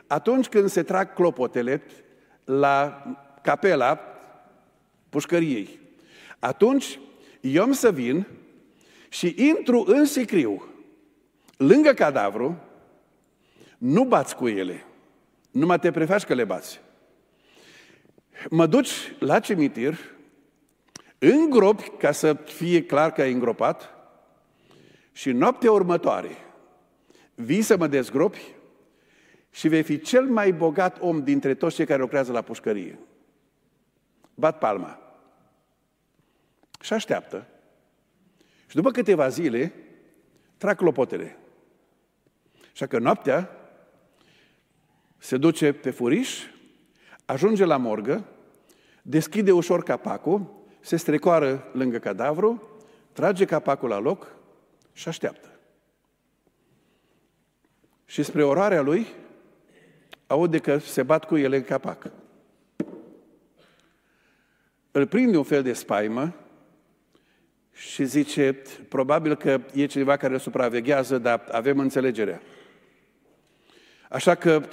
[0.08, 1.84] atunci când se trag clopotele
[2.44, 3.04] la
[3.42, 4.00] capela
[5.10, 5.80] pușcăriei.
[6.40, 7.00] Atunci
[7.42, 8.28] eu am să vin
[9.10, 10.72] și intru în sicriu,
[11.58, 12.58] lângă cadavru,
[13.78, 14.86] nu bați cu ele,
[15.52, 16.82] numai te prefaci că le bați.
[18.50, 19.98] Mă duci la cimitir,
[21.18, 23.90] îngropi ca să fie clar că ai îngropat
[25.12, 26.38] și noaptea următoare
[27.36, 28.42] vii să mă dezgropi
[29.50, 33.00] și vei fi cel mai bogat om dintre toți cei care lucrează la pușcărie.
[34.36, 35.00] Bat palma.
[36.82, 37.48] Și așteaptă.
[38.68, 39.74] Și după câteva zile,
[40.58, 41.38] trag clopotele.
[42.78, 43.50] Așa că noaptea
[45.18, 46.44] se duce pe furiș,
[47.26, 48.26] ajunge la morgă,
[49.02, 52.80] deschide ușor capacul, se strecoară lângă cadavru,
[53.14, 54.36] trage capacul la loc
[54.94, 55.50] și așteaptă.
[58.06, 59.08] Și spre orarea lui,
[60.28, 62.12] aude că se bat cu ele în capac.
[64.92, 66.34] Îl prinde un fel de spaimă
[67.74, 72.42] și zice, probabil că e cineva care îl supraveghează, dar avem înțelegerea.
[74.10, 74.64] Așa că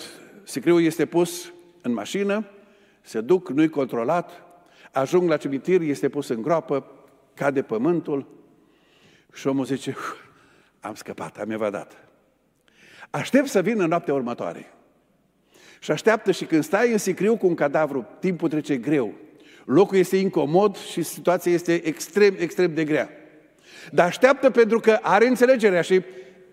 [0.43, 2.47] sicriul este pus în mașină,
[3.01, 4.43] se duc, nu-i controlat,
[4.93, 6.87] ajung la cimitir, este pus în groapă,
[7.35, 8.27] cade pământul
[9.33, 9.97] și omul zice,
[10.81, 11.97] am scăpat, am evadat.
[13.11, 14.73] Aștept să vină noaptea următoare.
[15.81, 19.15] Și așteaptă și când stai în sicriu cu un cadavru, timpul trece greu.
[19.65, 23.11] Locul este incomod și situația este extrem, extrem de grea.
[23.91, 26.03] Dar așteaptă pentru că are înțelegerea și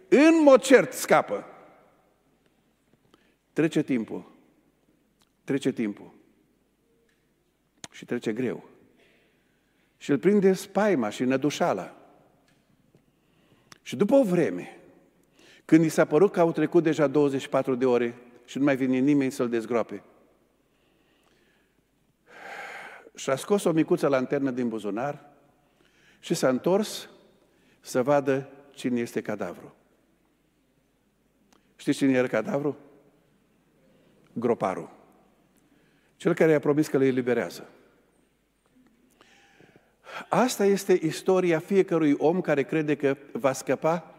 [0.09, 1.45] în mod cert scapă.
[3.53, 4.31] Trece timpul.
[5.43, 6.13] Trece timpul.
[7.91, 8.69] Și trece greu.
[9.97, 11.95] Și îl prinde spaima și nădușala.
[13.81, 14.77] Și după o vreme,
[15.65, 18.97] când i s-a părut că au trecut deja 24 de ore și nu mai vine
[18.97, 20.03] nimeni să-l dezgroape,
[23.15, 25.29] și-a scos o micuță lanternă din buzunar
[26.19, 27.09] și s-a întors
[27.79, 29.75] să vadă cine este cadavru.
[31.75, 32.77] Știți cine era cadavru?
[34.33, 34.89] Groparul.
[36.15, 37.69] Cel care i-a promis că le eliberează.
[40.29, 44.15] Asta este istoria fiecărui om care crede că va scăpa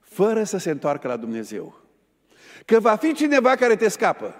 [0.00, 1.80] fără să se întoarcă la Dumnezeu.
[2.64, 4.34] Că va fi cineva care te scapă.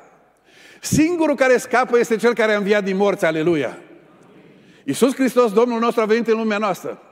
[0.80, 3.78] Singurul care scapă este cel care a înviat din morți, aleluia.
[4.84, 7.02] Iisus Hristos, Domnul nostru, a venit în lumea noastră.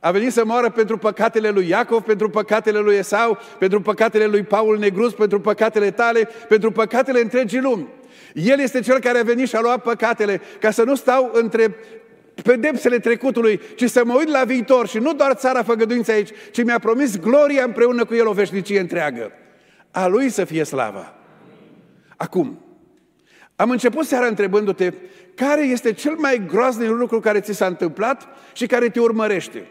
[0.00, 4.42] A venit să moară pentru păcatele lui Iacov, pentru păcatele lui Esau, pentru păcatele lui
[4.42, 7.88] Paul Negrus, pentru păcatele tale, pentru păcatele întregii lumi.
[8.34, 11.76] El este cel care a venit și a luat păcatele, ca să nu stau între
[12.42, 16.64] pedepsele trecutului, ci să mă uit la viitor și nu doar țara făgăduință aici, ci
[16.64, 19.32] mi-a promis gloria împreună cu el o veșnicie întreagă.
[19.90, 21.14] A lui să fie slava.
[22.16, 22.60] Acum,
[23.56, 24.92] am început seara întrebându-te
[25.34, 29.66] care este cel mai groaznic lucru care ți s-a întâmplat și care te urmărește,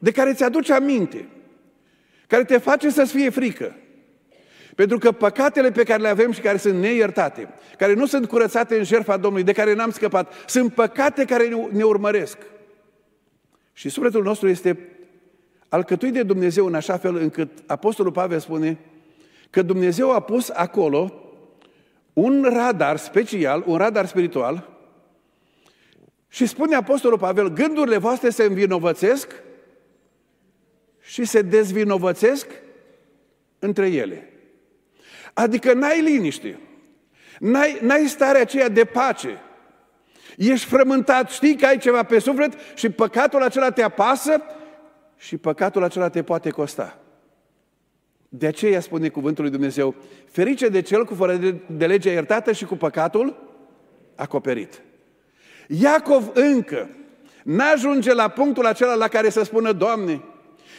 [0.00, 1.28] de care ți-aduce aminte,
[2.26, 3.74] care te face să-ți fie frică.
[4.74, 7.48] Pentru că păcatele pe care le avem și care sunt neiertate,
[7.78, 11.82] care nu sunt curățate în jertfa Domnului, de care n-am scăpat, sunt păcate care ne
[11.82, 12.38] urmăresc.
[13.72, 14.88] Și sufletul nostru este
[15.68, 18.78] alcătuit de Dumnezeu în așa fel încât Apostolul Pavel spune
[19.50, 21.12] că Dumnezeu a pus acolo
[22.12, 24.68] un radar special, un radar spiritual
[26.28, 29.32] și spune Apostolul Pavel, gândurile voastre se învinovățesc
[31.00, 32.46] și se dezvinovățesc
[33.58, 34.32] între ele.
[35.32, 36.58] Adică n-ai liniște,
[37.38, 39.40] n-ai, n-ai starea aceea de pace.
[40.36, 44.42] Ești frământat, știi că ai ceva pe suflet și păcatul acela te apasă
[45.16, 46.98] și păcatul acela te poate costa.
[48.28, 49.94] De aceea spune cuvântul lui Dumnezeu,
[50.30, 53.48] ferice de cel cu fără de, de legea iertată și cu păcatul
[54.14, 54.82] acoperit.
[55.66, 56.88] Iacov încă
[57.44, 60.22] n-ajunge la punctul acela la care să spună, Doamne,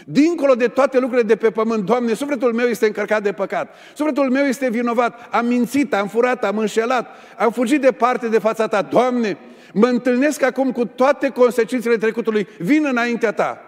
[0.05, 3.75] Dincolo de toate lucrurile de pe pământ, Doamne, sufletul meu este încărcat de păcat.
[3.93, 5.27] Sufletul meu este vinovat.
[5.31, 8.81] Am mințit, am furat, am înșelat, am fugit departe de fața Ta.
[8.81, 9.37] Doamne,
[9.73, 12.47] mă întâlnesc acum cu toate consecințele trecutului.
[12.59, 13.61] Vin înaintea Ta.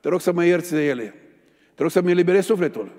[0.00, 1.14] Te rog să mă ierți de ele.
[1.74, 2.92] Te rog să-mi eliberezi sufletul.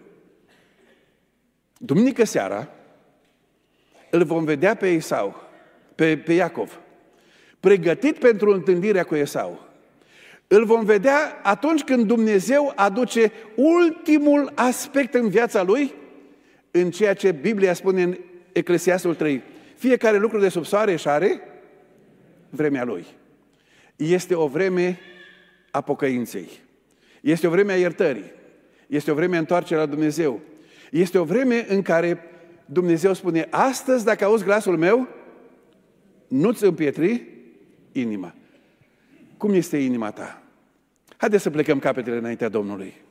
[1.78, 2.68] Duminică seara
[4.10, 5.41] îl vom vedea pe Esau,
[5.95, 6.80] pe, pe Iacov,
[7.60, 9.68] pregătit pentru întâlnirea cu Esau.
[10.52, 15.93] Îl vom vedea atunci când Dumnezeu aduce ultimul aspect în viața lui,
[16.72, 18.18] în ceea ce Biblia spune în
[18.52, 19.41] Eclesiastul 3.
[19.76, 21.41] Fiecare lucru de sub soare își are
[22.50, 23.06] vremea lui.
[23.95, 25.00] Este o vreme
[25.72, 26.50] a pocăinței.
[27.22, 28.32] Este o vreme a iertării.
[28.88, 30.39] Este o vreme a întoarcerea la Dumnezeu.
[30.91, 32.24] Este o vreme în care
[32.66, 35.08] Dumnezeu spune, astăzi dacă auzi glasul meu,
[36.28, 37.28] nu-ți împietri
[37.91, 38.34] inima.
[39.40, 40.42] Cum este inima ta?
[41.18, 43.02] Haideți să plecăm capetele înaintea Domnului.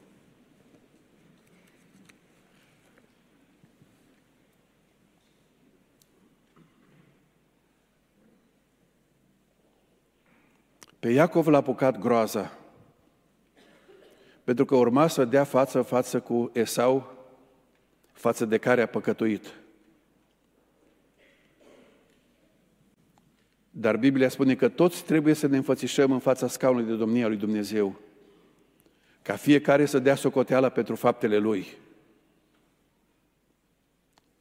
[10.99, 12.53] Pe Iacov l-a apucat groaza,
[14.45, 17.13] pentru că urma să dea față față cu Esau,
[18.13, 19.55] față de care a păcătuit.
[23.81, 27.37] Dar Biblia spune că toți trebuie să ne înfățișăm în fața scaunului de domnia lui
[27.37, 28.01] Dumnezeu,
[29.23, 31.67] ca fiecare să dea socoteala pentru faptele lui.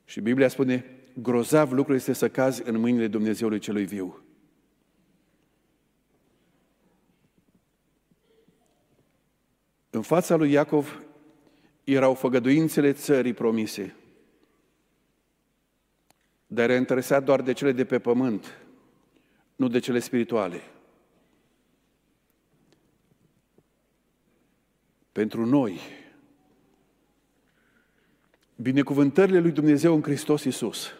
[0.05, 4.23] Și Biblia spune, grozav lucru este să cazi în mâinile Dumnezeului celui viu.
[9.89, 11.01] În fața lui Iacov
[11.83, 13.95] erau făgăduințele țării promise,
[16.47, 18.61] dar era interesat doar de cele de pe pământ,
[19.57, 20.61] nu de cele spirituale.
[25.11, 25.79] Pentru noi,
[28.55, 30.93] binecuvântările lui Dumnezeu în Hristos Iisus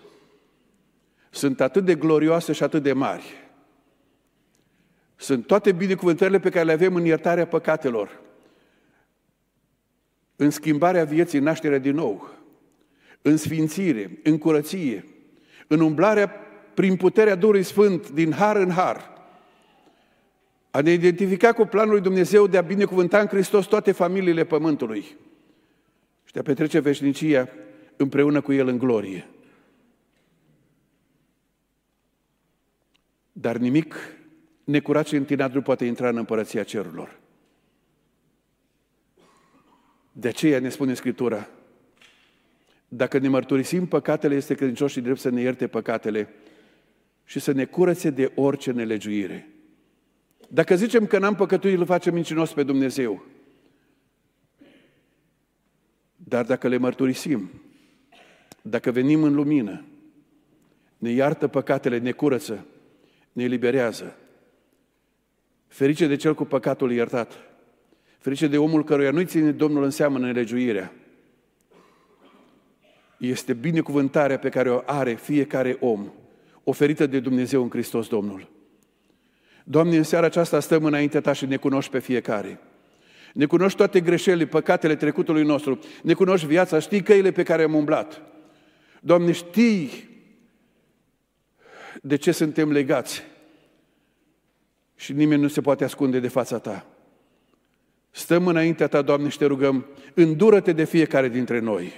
[1.30, 3.24] sunt atât de glorioase și atât de mari.
[5.16, 8.22] Sunt toate binecuvântările pe care le avem în iertarea păcatelor,
[10.36, 12.30] în schimbarea vieții, nașterea din nou,
[13.22, 15.06] în sfințire, în curăție,
[15.68, 16.47] în umblarea
[16.78, 19.12] prin puterea Duhului Sfânt, din har în har,
[20.72, 25.02] a ne identifica cu planul lui Dumnezeu de a binecuvânta în Hristos toate familiile pământului
[26.24, 27.50] și de a petrece veșnicia
[27.96, 29.28] împreună cu El în glorie.
[33.32, 33.96] Dar nimic
[34.64, 37.20] necurat și întinat nu poate intra în împărăția cerurilor.
[40.12, 41.50] De aceea ne spune Scriptura,
[42.88, 46.30] dacă ne mărturisim păcatele, este credincios și drept să ne ierte păcatele
[47.30, 49.50] și să ne curățe de orice nelegiuire.
[50.50, 53.26] Dacă zicem că n-am păcătuit, îl facem mincinos pe Dumnezeu.
[56.16, 57.50] Dar dacă le mărturisim,
[58.62, 59.86] dacă venim în lumină,
[60.98, 62.66] ne iartă păcatele, ne curăță,
[63.32, 64.18] ne eliberează.
[65.68, 67.34] Ferice de cel cu păcatul iertat.
[68.18, 70.94] Ferice de omul căruia nu-i ține Domnul în seamă nelegiuirea.
[73.18, 76.12] Este binecuvântarea pe care o are fiecare om
[76.70, 78.50] oferită de Dumnezeu în Hristos Domnul.
[79.64, 82.60] Doamne, în seara aceasta stăm înaintea Ta și ne cunoști pe fiecare.
[83.34, 85.80] Ne cunoști toate greșelile, păcatele trecutului nostru.
[86.04, 88.22] Ne cunoști viața, știi căile pe care am umblat.
[89.00, 90.10] Doamne, știi
[92.02, 93.24] de ce suntem legați.
[94.96, 96.86] Și nimeni nu se poate ascunde de fața Ta.
[98.12, 101.92] Stăm înaintea Ta, Doamne, și te rugăm, îndură-te de fiecare dintre noi.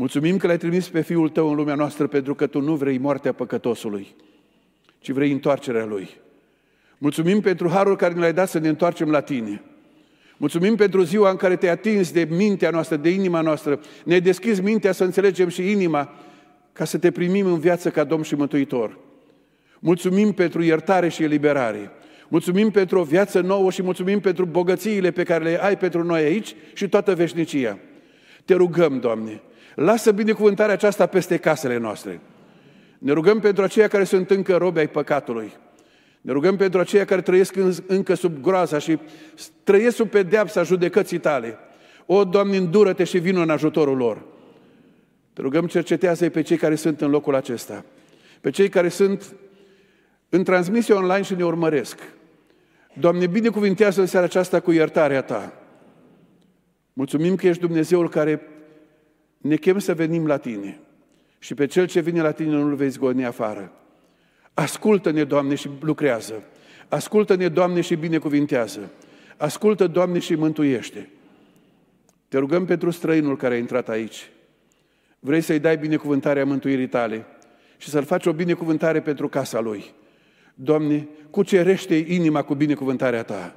[0.00, 2.98] Mulțumim că l-ai trimis pe Fiul Tău în lumea noastră pentru că Tu nu vrei
[2.98, 4.14] moartea păcătosului,
[4.98, 6.08] ci vrei întoarcerea Lui.
[6.98, 9.62] Mulțumim pentru harul care ne l-ai dat să ne întoarcem la Tine.
[10.36, 13.80] Mulțumim pentru ziua în care te-ai atins de mintea noastră, de inima noastră.
[14.04, 16.14] Ne-ai deschis mintea să înțelegem și inima
[16.72, 18.98] ca să te primim în viață ca Domn și Mântuitor.
[19.78, 21.90] Mulțumim pentru iertare și eliberare.
[22.28, 26.22] Mulțumim pentru o viață nouă și mulțumim pentru bogățiile pe care le ai pentru noi
[26.22, 27.78] aici și toată veșnicia.
[28.44, 29.42] Te rugăm, Doamne,
[29.78, 32.20] lasă binecuvântarea aceasta peste casele noastre.
[32.98, 35.52] Ne rugăm pentru aceia care sunt încă robe ai păcatului.
[36.20, 37.54] Ne rugăm pentru aceia care trăiesc
[37.86, 38.98] încă sub groaza și
[39.64, 41.58] trăiesc sub pedeapsa judecății tale.
[42.06, 44.22] O, Doamne, îndură-te și vină în ajutorul lor.
[45.32, 47.84] Te rugăm, cercetează-i pe cei care sunt în locul acesta.
[48.40, 49.34] Pe cei care sunt
[50.28, 51.98] în transmisie online și ne urmăresc.
[52.94, 55.52] Doamne, binecuvintează în seara aceasta cu iertarea Ta.
[56.92, 58.40] Mulțumim că ești Dumnezeul care
[59.38, 60.80] ne chem să venim la Tine.
[61.38, 63.72] Și pe cel ce vine la Tine nu-L vei zgoni afară.
[64.54, 66.42] Ascultă-ne, Doamne, și lucrează.
[66.88, 68.90] Ascultă-ne, Doamne, și binecuvintează.
[69.36, 71.10] Ascultă, Doamne, și mântuiește.
[72.28, 74.30] Te rugăm pentru străinul care a intrat aici.
[75.18, 77.26] Vrei să-i dai binecuvântarea mântuirii tale
[77.76, 79.84] și să-l faci o binecuvântare pentru casa lui.
[80.54, 83.54] Doamne, cucerește inima cu binecuvântarea Ta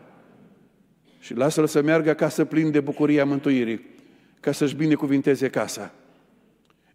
[1.19, 3.86] și lasă-l să meargă acasă plin de bucuria mântuirii,
[4.41, 5.93] ca să-și binecuvinteze casa.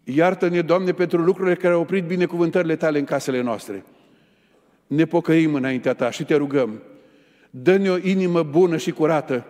[0.05, 3.85] Iartă-ne, Doamne, pentru lucrurile care au oprit binecuvântările Tale în casele noastre.
[4.87, 6.83] Ne pocăim înaintea Ta și Te rugăm.
[7.51, 9.47] Dă-ne o inimă bună și curată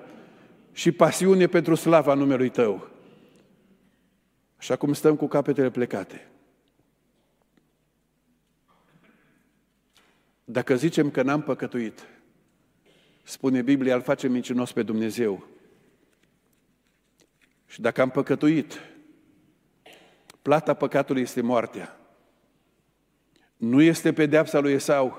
[0.73, 2.89] și pasiune pentru slava numelui Tău.
[4.57, 6.29] Așa cum stăm cu capetele plecate.
[10.45, 12.07] Dacă zicem că n-am păcătuit,
[13.23, 15.56] spune Biblia, îl face mincinos pe Dumnezeu.
[17.67, 18.81] Și dacă am păcătuit,
[20.43, 22.01] plata păcatului este moartea.
[23.57, 25.19] Nu este pedeapsa lui Esau,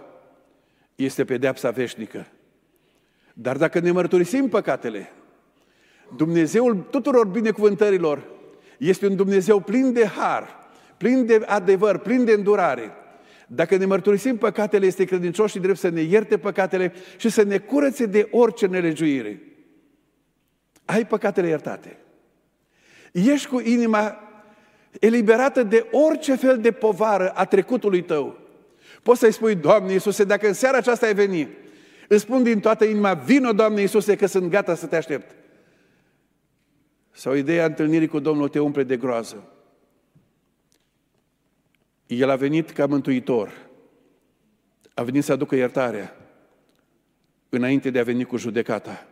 [0.95, 2.27] este pedeapsa veșnică.
[3.33, 5.11] Dar dacă ne mărturisim păcatele,
[6.15, 8.27] Dumnezeul tuturor binecuvântărilor
[8.77, 12.91] este un Dumnezeu plin de har, plin de adevăr, plin de îndurare.
[13.47, 17.57] Dacă ne mărturisim păcatele, este credincios și drept să ne ierte păcatele și să ne
[17.57, 19.41] curățe de orice nelegiuire.
[20.85, 21.97] Ai păcatele iertate.
[23.11, 24.17] Ești cu inima
[24.99, 28.39] eliberată de orice fel de povară a trecutului tău.
[29.03, 31.49] Poți să-i spui, Doamne Iisuse, dacă în seara aceasta ai venit,
[32.07, 35.35] îți spun din toată inima, vină, Doamne Iisuse, că sunt gata să te aștept.
[37.11, 39.51] Sau ideea întâlnirii cu Domnul te umple de groază.
[42.05, 43.51] El a venit ca mântuitor.
[44.93, 46.15] A venit să aducă iertarea
[47.49, 49.07] înainte de a veni cu judecata.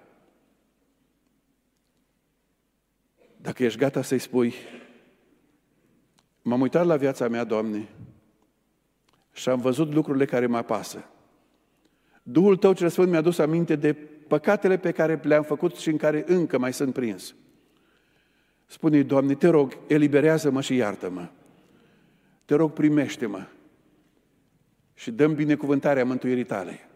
[3.45, 4.53] Dacă ești gata să-i spui,
[6.41, 7.89] m-am uitat la viața mea, Doamne,
[9.33, 11.05] și am văzut lucrurile care mă apasă.
[12.23, 13.93] Duhul Tău cel Sfânt mi-a dus aminte de
[14.27, 17.35] păcatele pe care le-am făcut și în care încă mai sunt prins.
[18.65, 21.29] Spune-i, Doamne, te rog, eliberează-mă și iartă-mă.
[22.45, 23.47] Te rog, primește-mă
[24.93, 26.89] și dăm binecuvântarea mântuirii tale.